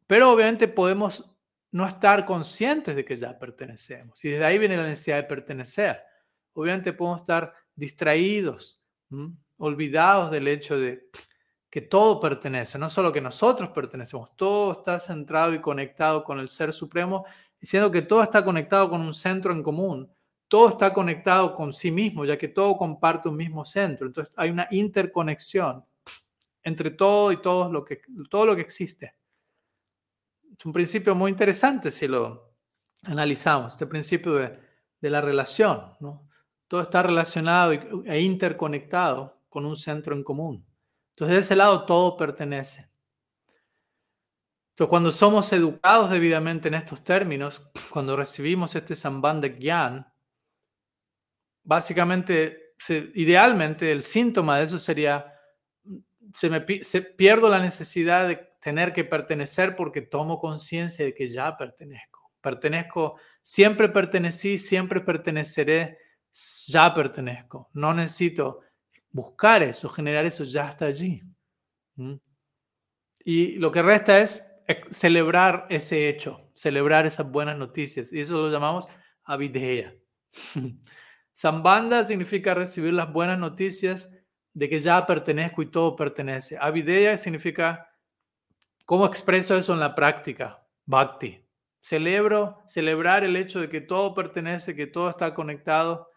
[0.06, 1.36] pero obviamente podemos
[1.72, 4.24] no estar conscientes de que ya pertenecemos.
[4.24, 6.04] Y desde ahí viene la necesidad de pertenecer.
[6.54, 8.80] Obviamente podemos estar distraídos,
[9.58, 11.10] olvidados del hecho de
[11.74, 16.48] que todo pertenece, no solo que nosotros pertenecemos, todo está centrado y conectado con el
[16.48, 17.26] Ser Supremo,
[17.60, 20.08] diciendo que todo está conectado con un centro en común,
[20.48, 24.06] todo está conectado con sí mismo, ya que todo comparte un mismo centro.
[24.06, 25.84] Entonces hay una interconexión
[26.62, 29.16] entre todo y todo lo que, todo lo que existe.
[30.56, 32.54] Es un principio muy interesante si lo
[33.06, 34.60] analizamos, este principio de,
[35.02, 35.96] de la relación.
[36.02, 36.30] ¿no?
[36.68, 40.64] Todo está relacionado e interconectado con un centro en común.
[41.16, 42.90] Entonces, de ese lado todo pertenece.
[44.72, 50.08] Entonces, cuando somos educados debidamente en estos términos, cuando recibimos este de Gyan,
[51.64, 52.76] básicamente,
[53.14, 55.34] idealmente, el síntoma de eso sería
[56.34, 61.56] se me pierdo la necesidad de tener que pertenecer porque tomo conciencia de que ya
[61.58, 62.32] pertenezco.
[62.42, 65.98] Pertenezco, siempre pertenecí, siempre perteneceré,
[66.68, 67.70] ya pertenezco.
[67.74, 68.62] No necesito
[69.14, 71.24] buscar eso, generar eso, ya está allí.
[73.24, 74.46] Y lo que resta es
[74.90, 78.12] celebrar ese hecho, celebrar esas buenas noticias.
[78.12, 78.88] Y eso lo llamamos
[79.24, 79.96] avideya.
[81.32, 84.12] Sambanda significa recibir las buenas noticias
[84.54, 86.58] de que ya pertenezco y todo pertenece.
[86.60, 87.90] Avideya significa
[88.86, 90.66] cómo expreso eso en la práctica.
[90.86, 91.40] Bhakti.
[91.82, 96.10] Celebro, celebrar el hecho de que todo pertenece, que todo está conectado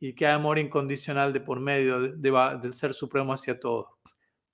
[0.00, 3.98] y que hay amor incondicional de por medio del Ser Supremo hacia todo.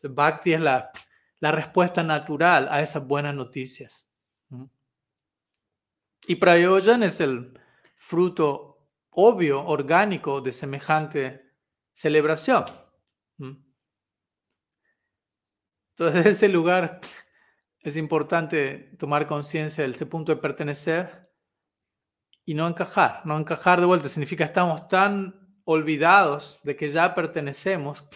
[0.03, 0.90] Bhakti es la,
[1.38, 4.05] la respuesta natural a esas buenas noticias.
[6.26, 7.59] Y Prayojan es el
[7.97, 11.55] fruto obvio, orgánico de semejante
[11.94, 12.64] celebración.
[13.38, 13.64] Entonces,
[16.24, 17.01] desde ese lugar
[17.80, 21.26] es importante tomar conciencia de este punto de pertenecer
[22.47, 23.20] y no encajar.
[23.26, 28.09] No encajar de vuelta significa estamos tan olvidados de que ya pertenecemos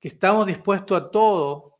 [0.00, 1.72] que estamos dispuestos a todo,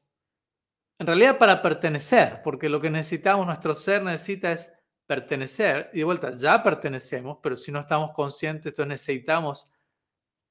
[0.99, 4.71] en realidad para pertenecer, porque lo que necesitamos, nuestro ser necesita es
[5.07, 5.89] pertenecer.
[5.95, 9.73] Y de vuelta, ya pertenecemos, pero si no estamos conscientes, entonces necesitamos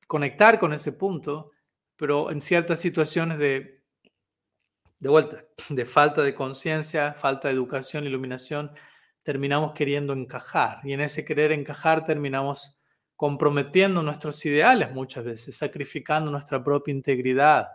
[0.08, 1.52] conectar con ese punto
[1.98, 3.84] pero en ciertas situaciones de,
[5.00, 8.72] de vuelta, de falta de conciencia, falta de educación, iluminación,
[9.26, 10.80] terminamos queriendo encajar.
[10.84, 12.80] Y en ese querer encajar terminamos
[13.16, 17.70] comprometiendo nuestros ideales muchas veces, sacrificando nuestra propia integridad,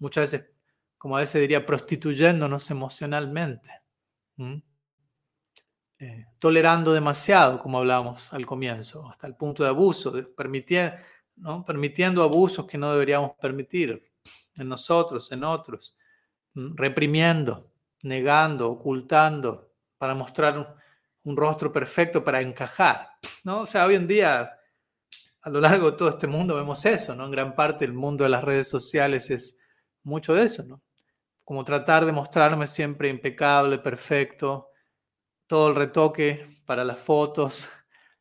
[0.00, 0.50] muchas veces,
[0.98, 3.70] como a veces diría, prostituyéndonos emocionalmente,
[6.00, 10.26] eh, tolerando demasiado, como hablamos al comienzo, hasta el punto de abuso, de
[11.36, 11.64] ¿no?
[11.64, 14.10] permitiendo abusos que no deberíamos permitir
[14.56, 15.96] en nosotros, en otros,
[16.52, 17.70] reprimiendo,
[18.02, 20.76] negando, ocultando, para mostrar
[21.26, 23.10] un, rostro perfecto para encajar.
[23.44, 23.60] ¿no?
[23.60, 24.58] O sea, hoy en día,
[25.42, 27.24] a lo largo de todo este mundo vemos eso, ¿no?
[27.24, 29.58] En gran parte el mundo de las redes sociales es
[30.02, 30.82] mucho de eso, ¿no?
[31.44, 34.70] Como tratar de mostrarme siempre impecable, perfecto,
[35.46, 37.68] todo el retoque para las fotos,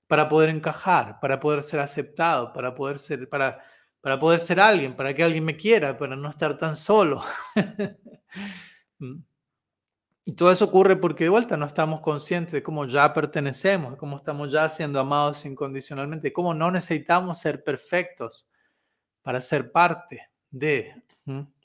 [0.08, 3.64] para poder encajar, para poder ser aceptado, para poder ser, para,
[4.02, 7.22] para poder ser alguien, para que alguien me quiera, para no estar tan solo.
[10.28, 13.98] Y todo eso ocurre porque de vuelta no estamos conscientes de cómo ya pertenecemos, de
[13.98, 18.50] cómo estamos ya siendo amados incondicionalmente, de cómo no necesitamos ser perfectos
[19.22, 20.96] para ser parte de,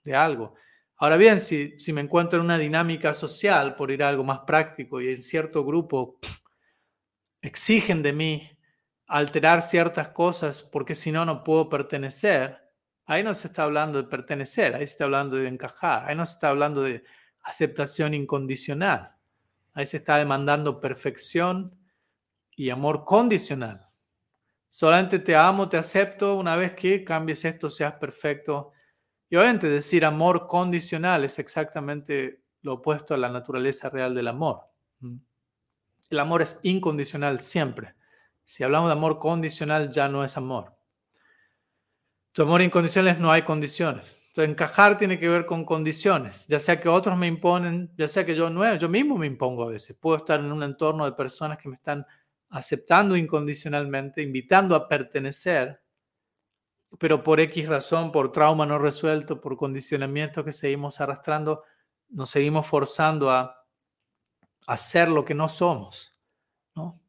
[0.04, 0.54] de algo.
[0.96, 4.40] Ahora bien, si, si me encuentro en una dinámica social, por ir a algo más
[4.40, 6.18] práctico, y en cierto grupo
[7.40, 8.58] exigen de mí
[9.06, 12.58] alterar ciertas cosas porque si no, no puedo pertenecer,
[13.06, 16.26] ahí no se está hablando de pertenecer, ahí se está hablando de encajar, ahí no
[16.26, 17.02] se está hablando de
[17.42, 19.14] aceptación incondicional,
[19.74, 21.76] ahí se está demandando perfección
[22.56, 23.88] y amor condicional.
[24.68, 28.72] Solamente te amo, te acepto una vez que cambies esto, seas perfecto.
[29.28, 34.68] Y obviamente decir amor condicional es exactamente lo opuesto a la naturaleza real del amor.
[36.10, 37.94] El amor es incondicional siempre.
[38.44, 40.76] Si hablamos de amor condicional, ya no es amor.
[42.32, 44.19] Tu amor incondicional no hay condiciones.
[44.30, 48.24] Entonces, encajar tiene que ver con condiciones, ya sea que otros me imponen, ya sea
[48.24, 49.96] que yo no, yo mismo me impongo a veces.
[49.96, 52.06] Puedo estar en un entorno de personas que me están
[52.48, 55.82] aceptando incondicionalmente, invitando a pertenecer,
[57.00, 61.64] pero por X razón, por trauma no resuelto, por condicionamiento que seguimos arrastrando,
[62.08, 63.66] nos seguimos forzando a
[64.68, 66.20] hacer lo que no somos,
[66.76, 67.00] ¿no?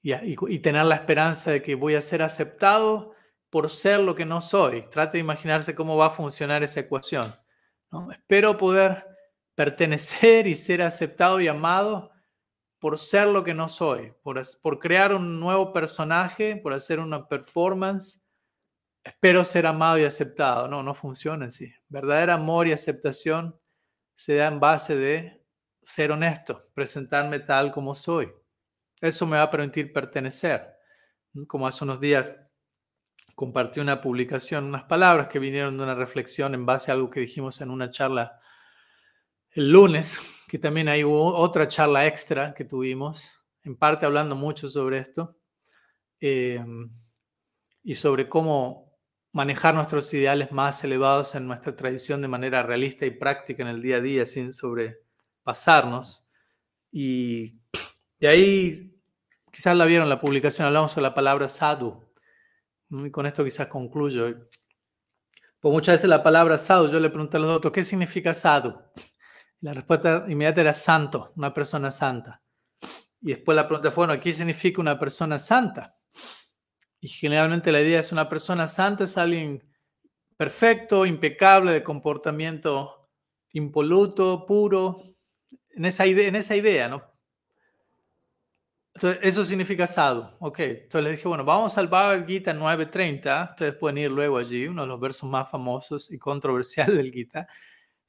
[0.00, 3.12] Y, tener la esperanza de que voy a ser aceptado
[3.50, 4.88] por ser lo que no soy.
[4.88, 7.34] Trate de imaginarse cómo va a funcionar esa ecuación.
[7.90, 8.10] ¿no?
[8.10, 9.06] Espero poder
[9.54, 12.10] pertenecer y ser aceptado y amado
[12.78, 17.28] por ser lo que no soy, por, por crear un nuevo personaje, por hacer una
[17.28, 18.24] performance.
[19.04, 20.66] Espero ser amado y aceptado.
[20.66, 21.70] No, no funciona así.
[21.88, 23.58] Verdadero amor y aceptación
[24.16, 25.44] se da en base de
[25.82, 28.32] ser honesto, presentarme tal como soy.
[29.00, 30.74] Eso me va a permitir pertenecer.
[31.46, 32.34] Como hace unos días
[33.40, 37.20] compartí una publicación, unas palabras que vinieron de una reflexión en base a algo que
[37.20, 38.38] dijimos en una charla
[39.52, 43.30] el lunes, que también hay otra charla extra que tuvimos,
[43.62, 45.38] en parte hablando mucho sobre esto,
[46.20, 46.90] em,
[47.82, 48.94] y sobre cómo
[49.32, 53.80] manejar nuestros ideales más elevados en nuestra tradición de manera realista y práctica en el
[53.80, 56.30] día a día, sin sobrepasarnos.
[56.92, 57.58] Y
[58.18, 59.00] de ahí,
[59.50, 62.09] quizás la vieron la publicación, hablamos sobre la palabra sadhu.
[62.90, 64.48] Y con esto quizás concluyo.
[65.60, 68.74] Pues muchas veces la palabra sadhu, yo le pregunté a los otros, ¿qué significa sadhu?
[69.60, 72.42] La respuesta inmediata era santo, una persona santa.
[73.20, 75.96] Y después la pregunta fue, bueno, ¿qué significa una persona santa?
[77.00, 79.62] Y generalmente la idea es una persona santa es alguien
[80.36, 83.10] perfecto, impecable, de comportamiento
[83.52, 84.96] impoluto, puro,
[85.70, 87.09] en esa en esa idea ¿no?
[89.02, 90.28] Entonces, eso significa sadhu.
[90.40, 94.66] Ok, entonces les dije, bueno, vamos al Bhagavad Gita 9.30, ustedes pueden ir luego allí,
[94.66, 97.48] uno de los versos más famosos y controversiales del Gita.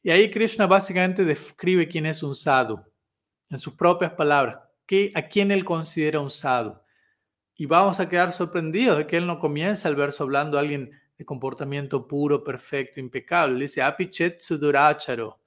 [0.03, 2.83] Y ahí Krishna básicamente describe quién es un sadhu,
[3.49, 6.77] en sus propias palabras, qué, a quién él considera un sadhu.
[7.55, 10.91] Y vamos a quedar sorprendidos de que él no comienza el verso hablando a alguien
[11.17, 13.57] de comportamiento puro, perfecto, impecable.
[13.57, 15.39] Dice, apichet suduracharo,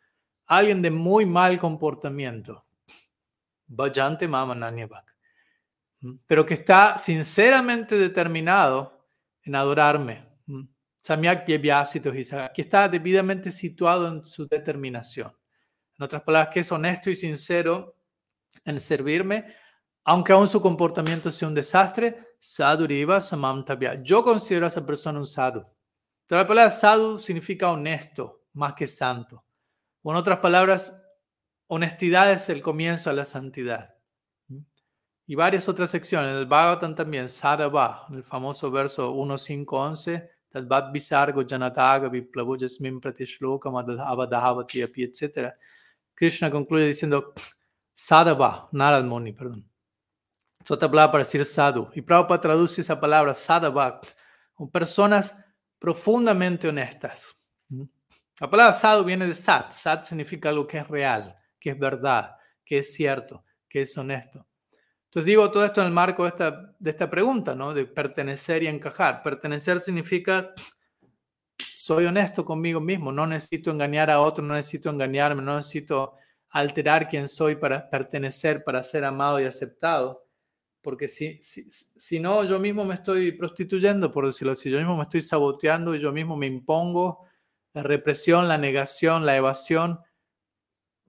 [0.46, 2.64] alguien de muy mal comportamiento.
[3.66, 5.13] Bhajante mama ¿Mm?
[6.26, 9.06] Pero que está sinceramente determinado
[9.42, 10.28] en adorarme.
[11.02, 15.36] Samyak que está debidamente situado en su determinación.
[15.98, 17.96] En otras palabras, que es honesto y sincero
[18.64, 19.46] en servirme,
[20.04, 22.36] aunque aún su comportamiento sea un desastre,
[24.02, 25.66] Yo considero a esa persona un sadhu.
[26.28, 29.44] La palabra sadhu significa honesto, más que santo.
[30.02, 31.00] O en otras palabras,
[31.66, 33.93] honestidad es el comienzo a la santidad.
[35.26, 36.32] Y varias otras secciones.
[36.32, 42.08] En el Bhagavatam también, Sadhava, en el famoso verso 1, 5, 11, Tadvat Visargo Janataga
[42.08, 45.54] Viplavu Jasmin Pratishlokam Avadahavati Api, etc.
[46.14, 47.32] Krishna concluye diciendo
[47.94, 49.64] Sadhava, Narad Muni, perdón.
[50.64, 51.90] Es otra palabra para decir sadhu.
[51.94, 54.00] Y Prabhupada traduce esa palabra sadhava
[54.54, 55.36] con personas
[55.78, 57.36] profundamente honestas.
[58.40, 59.72] La palabra sadhu viene de sat.
[59.72, 64.46] Sat significa algo que es real, que es verdad, que es cierto, que es honesto.
[65.14, 67.72] Entonces digo todo esto en el marco de esta, de esta pregunta, ¿no?
[67.72, 69.22] De pertenecer y encajar.
[69.22, 70.52] Pertenecer significa
[71.72, 76.14] soy honesto conmigo mismo, no necesito engañar a otro, no necesito engañarme, no necesito
[76.50, 80.26] alterar quién soy para pertenecer, para ser amado y aceptado.
[80.82, 84.96] Porque si, si, si no, yo mismo me estoy prostituyendo, por decirlo así, yo mismo
[84.96, 87.24] me estoy saboteando y yo mismo me impongo
[87.72, 90.00] la represión, la negación, la evasión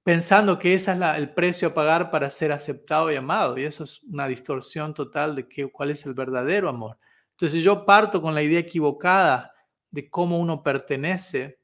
[0.05, 3.57] pensando que ese es el precio a pagar para ser aceptado y amado.
[3.57, 6.99] Y eso es una distorsión total de que, cuál es el verdadero amor.
[7.31, 9.51] Entonces, yo parto con la idea equivocada
[9.89, 11.59] de cómo uno pertenece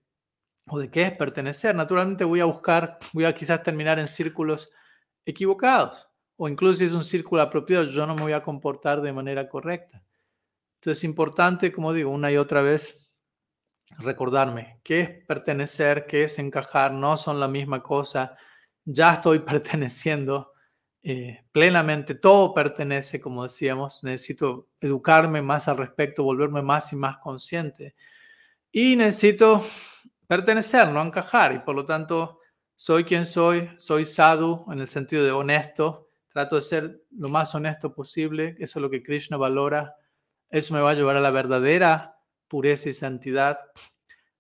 [0.67, 4.71] o de qué es pertenecer, naturalmente voy a buscar, voy a quizás terminar en círculos
[5.23, 6.09] equivocados.
[6.35, 9.47] O incluso si es un círculo apropiado, yo no me voy a comportar de manera
[9.49, 10.03] correcta.
[10.79, 13.10] Entonces, es importante, como digo, una y otra vez,
[13.97, 18.35] recordarme qué es pertenecer, qué es encajar, no son la misma cosa.
[18.85, 20.51] Ya estoy perteneciendo
[21.03, 27.17] eh, plenamente, todo pertenece, como decíamos, necesito educarme más al respecto, volverme más y más
[27.17, 27.95] consciente.
[28.71, 29.63] Y necesito
[30.27, 32.39] pertenecer, no encajar, y por lo tanto
[32.75, 37.53] soy quien soy, soy sadhu en el sentido de honesto, trato de ser lo más
[37.55, 39.95] honesto posible, eso es lo que Krishna valora,
[40.49, 42.20] eso me va a llevar a la verdadera
[42.51, 43.59] pureza y santidad.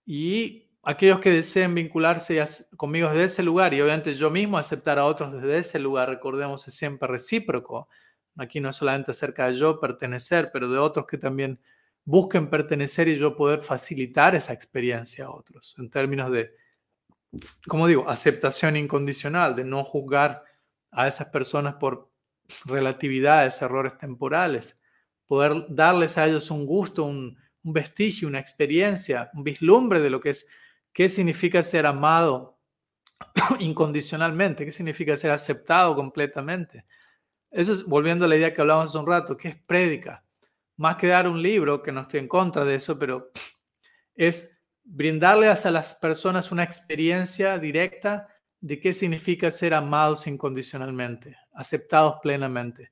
[0.05, 2.43] Y aquellos que deseen vincularse
[2.75, 6.67] conmigo desde ese lugar y obviamente yo mismo aceptar a otros desde ese lugar, recordemos,
[6.67, 7.87] es siempre recíproco.
[8.35, 11.57] Aquí no es solamente acerca de yo pertenecer, pero de otros que también
[12.03, 16.51] busquen pertenecer y yo poder facilitar esa experiencia a otros en términos de,
[17.65, 20.43] como digo, aceptación incondicional, de no juzgar
[20.91, 22.11] a esas personas por
[22.65, 24.77] relatividades, errores temporales,
[25.27, 30.19] poder darles a ellos un gusto, un, un vestigio, una experiencia, un vislumbre de lo
[30.19, 30.47] que es,
[30.93, 32.59] qué significa ser amado
[33.59, 36.85] incondicionalmente, qué significa ser aceptado completamente.
[37.51, 40.23] Eso es, volviendo a la idea que hablábamos hace un rato, que es prédica.
[40.77, 43.31] Más que dar un libro, que no estoy en contra de eso, pero
[44.15, 48.27] es brindarles a las personas una experiencia directa
[48.59, 52.91] de qué significa ser amados incondicionalmente, aceptados plenamente,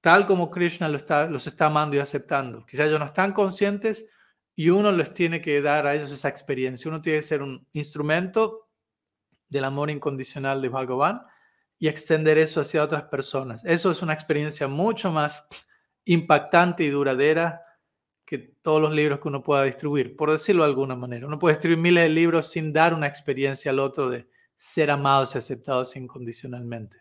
[0.00, 2.64] tal como Krishna los está, los está amando y aceptando.
[2.66, 4.08] Quizás ellos no están conscientes
[4.54, 6.88] y uno les tiene que dar a ellos esa experiencia.
[6.88, 8.68] Uno tiene que ser un instrumento
[9.48, 11.22] del amor incondicional de Bhagavan
[11.78, 13.64] y extender eso hacia otras personas.
[13.64, 15.46] Eso es una experiencia mucho más
[16.04, 17.62] impactante y duradera
[18.24, 21.26] que todos los libros que uno pueda distribuir, por decirlo de alguna manera.
[21.26, 25.34] Uno puede escribir miles de libros sin dar una experiencia al otro de ser amados
[25.34, 26.98] y aceptados incondicionalmente.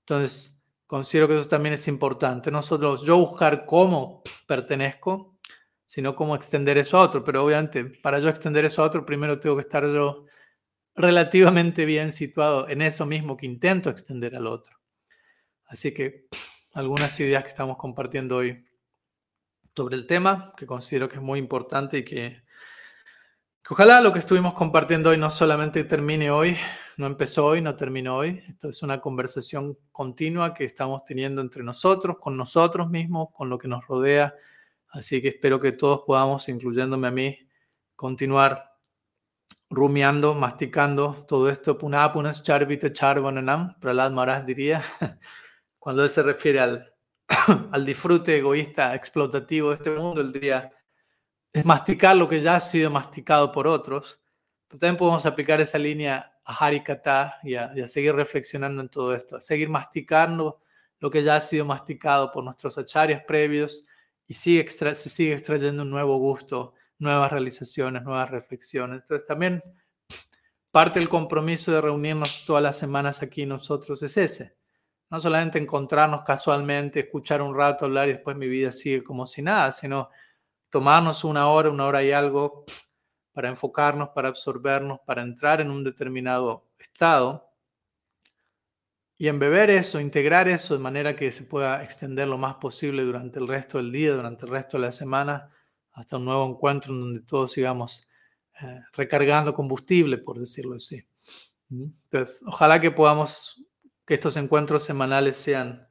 [0.00, 0.62] Entonces,
[0.94, 2.52] considero que eso también es importante.
[2.52, 5.36] Nosotros, yo buscar cómo pertenezco,
[5.84, 7.24] sino cómo extender eso a otro.
[7.24, 10.26] Pero obviamente, para yo extender eso a otro, primero tengo que estar yo
[10.94, 14.78] relativamente bien situado en eso mismo que intento extender al otro.
[15.66, 16.28] Así que
[16.74, 18.64] algunas ideas que estamos compartiendo hoy
[19.74, 22.44] sobre el tema, que considero que es muy importante y que,
[23.68, 26.56] ojalá lo que estuvimos compartiendo hoy no solamente termine hoy,
[26.98, 28.42] no empezó hoy, no terminó hoy.
[28.46, 33.58] Esto es una conversación continua que estamos teniendo entre nosotros, con nosotros mismos, con lo
[33.58, 34.34] que nos rodea.
[34.88, 37.38] Así que espero que todos podamos, incluyéndome a mí,
[37.96, 38.74] continuar
[39.70, 41.76] rumiando, masticando todo esto.
[41.76, 44.82] Punapunas charvita charvananam, Pralad Maharaj diría,
[45.78, 46.60] cuando él se refiere
[47.72, 50.70] al, disfrute egoísta, explotativo de este mundo, el día
[51.52, 54.20] es masticar lo que ya ha sido masticado por otros.
[54.68, 58.88] Pero también podemos aplicar esa línea a Harikata y a, y a seguir reflexionando en
[58.88, 60.60] todo esto, a seguir masticando
[61.00, 63.86] lo que ya ha sido masticado por nuestros acharyas previos
[64.26, 69.00] y sigue se sigue extrayendo un nuevo gusto, nuevas realizaciones, nuevas reflexiones.
[69.00, 69.62] Entonces también
[70.70, 74.56] parte del compromiso de reunirnos todas las semanas aquí nosotros es ese,
[75.10, 79.42] no solamente encontrarnos casualmente, escuchar un rato, hablar y después mi vida sigue como si
[79.42, 80.08] nada, sino
[80.70, 82.64] tomarnos una hora, una hora y algo
[83.34, 87.50] para enfocarnos, para absorbernos, para entrar en un determinado estado
[89.16, 93.38] y embeber eso, integrar eso de manera que se pueda extender lo más posible durante
[93.38, 95.50] el resto del día, durante el resto de la semana,
[95.92, 98.08] hasta un nuevo encuentro en donde todos sigamos
[98.60, 101.04] eh, recargando combustible, por decirlo así.
[101.70, 103.64] Entonces, ojalá que podamos
[104.06, 105.88] que estos encuentros semanales sean,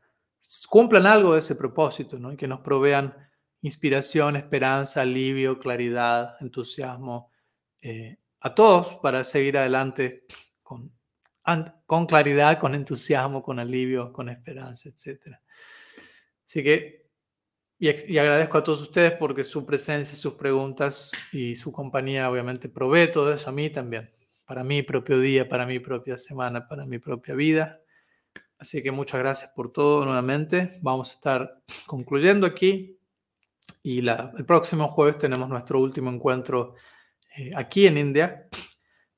[0.69, 2.31] cumplan algo de ese propósito, ¿no?
[2.31, 3.15] Y que nos provean
[3.61, 7.31] inspiración, esperanza, alivio, claridad, entusiasmo
[7.85, 10.25] eh, a todos para seguir adelante
[10.61, 10.93] con,
[11.85, 15.35] con claridad, con entusiasmo, con alivio, con esperanza, etc.
[16.47, 17.09] Así que,
[17.77, 22.69] y, y, agradezco a todos ustedes porque su presencia, sus preguntas y su compañía obviamente
[22.69, 24.09] provee todo eso a mí también,
[24.45, 27.81] para mi propio día, para mi propia semana, para mi propia vida.
[28.57, 30.69] Así que muchas gracias por todo nuevamente.
[30.81, 32.97] Vamos a estar concluyendo aquí
[33.81, 36.75] y el próximo jueves tenemos nuestro último encuentro
[37.37, 38.47] eh, aquí en India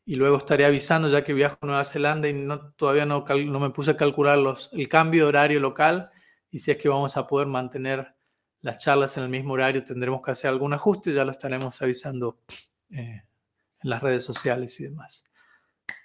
[0.05, 3.59] y luego estaré avisando ya que viajo a Nueva Zelanda y no, todavía no, no
[3.59, 6.11] me puse a calcular los, el cambio de horario local
[6.49, 8.15] y si es que vamos a poder mantener
[8.61, 12.39] las charlas en el mismo horario tendremos que hacer algún ajuste, ya lo estaremos avisando
[12.89, 13.23] eh,
[13.83, 15.25] en las redes sociales y demás.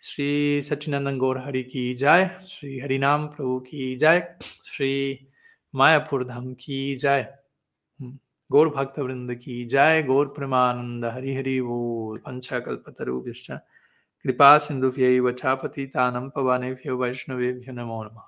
[0.00, 5.30] Sri Sachinandan Gaur Hari Ki Jai, Sri Harinam Prabhu Ki Jai, Sri
[5.72, 7.28] Mayapur Dham Ki Jai.
[8.50, 13.50] गौर भक्त वृंद की जय गौर प्रेमानंद हरि हरि बोल पंचाकल्पतरूपिश्च
[14.24, 18.18] कृपा सिंधुभ्य चापतितानम पवनेभ्यो वैष्णवेभ्यो नमो नम।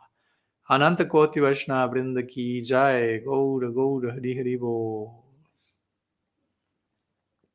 [0.71, 5.22] अनंत कोटि वैष्णव वृंद की जय गौर गौर हरि हरि बोल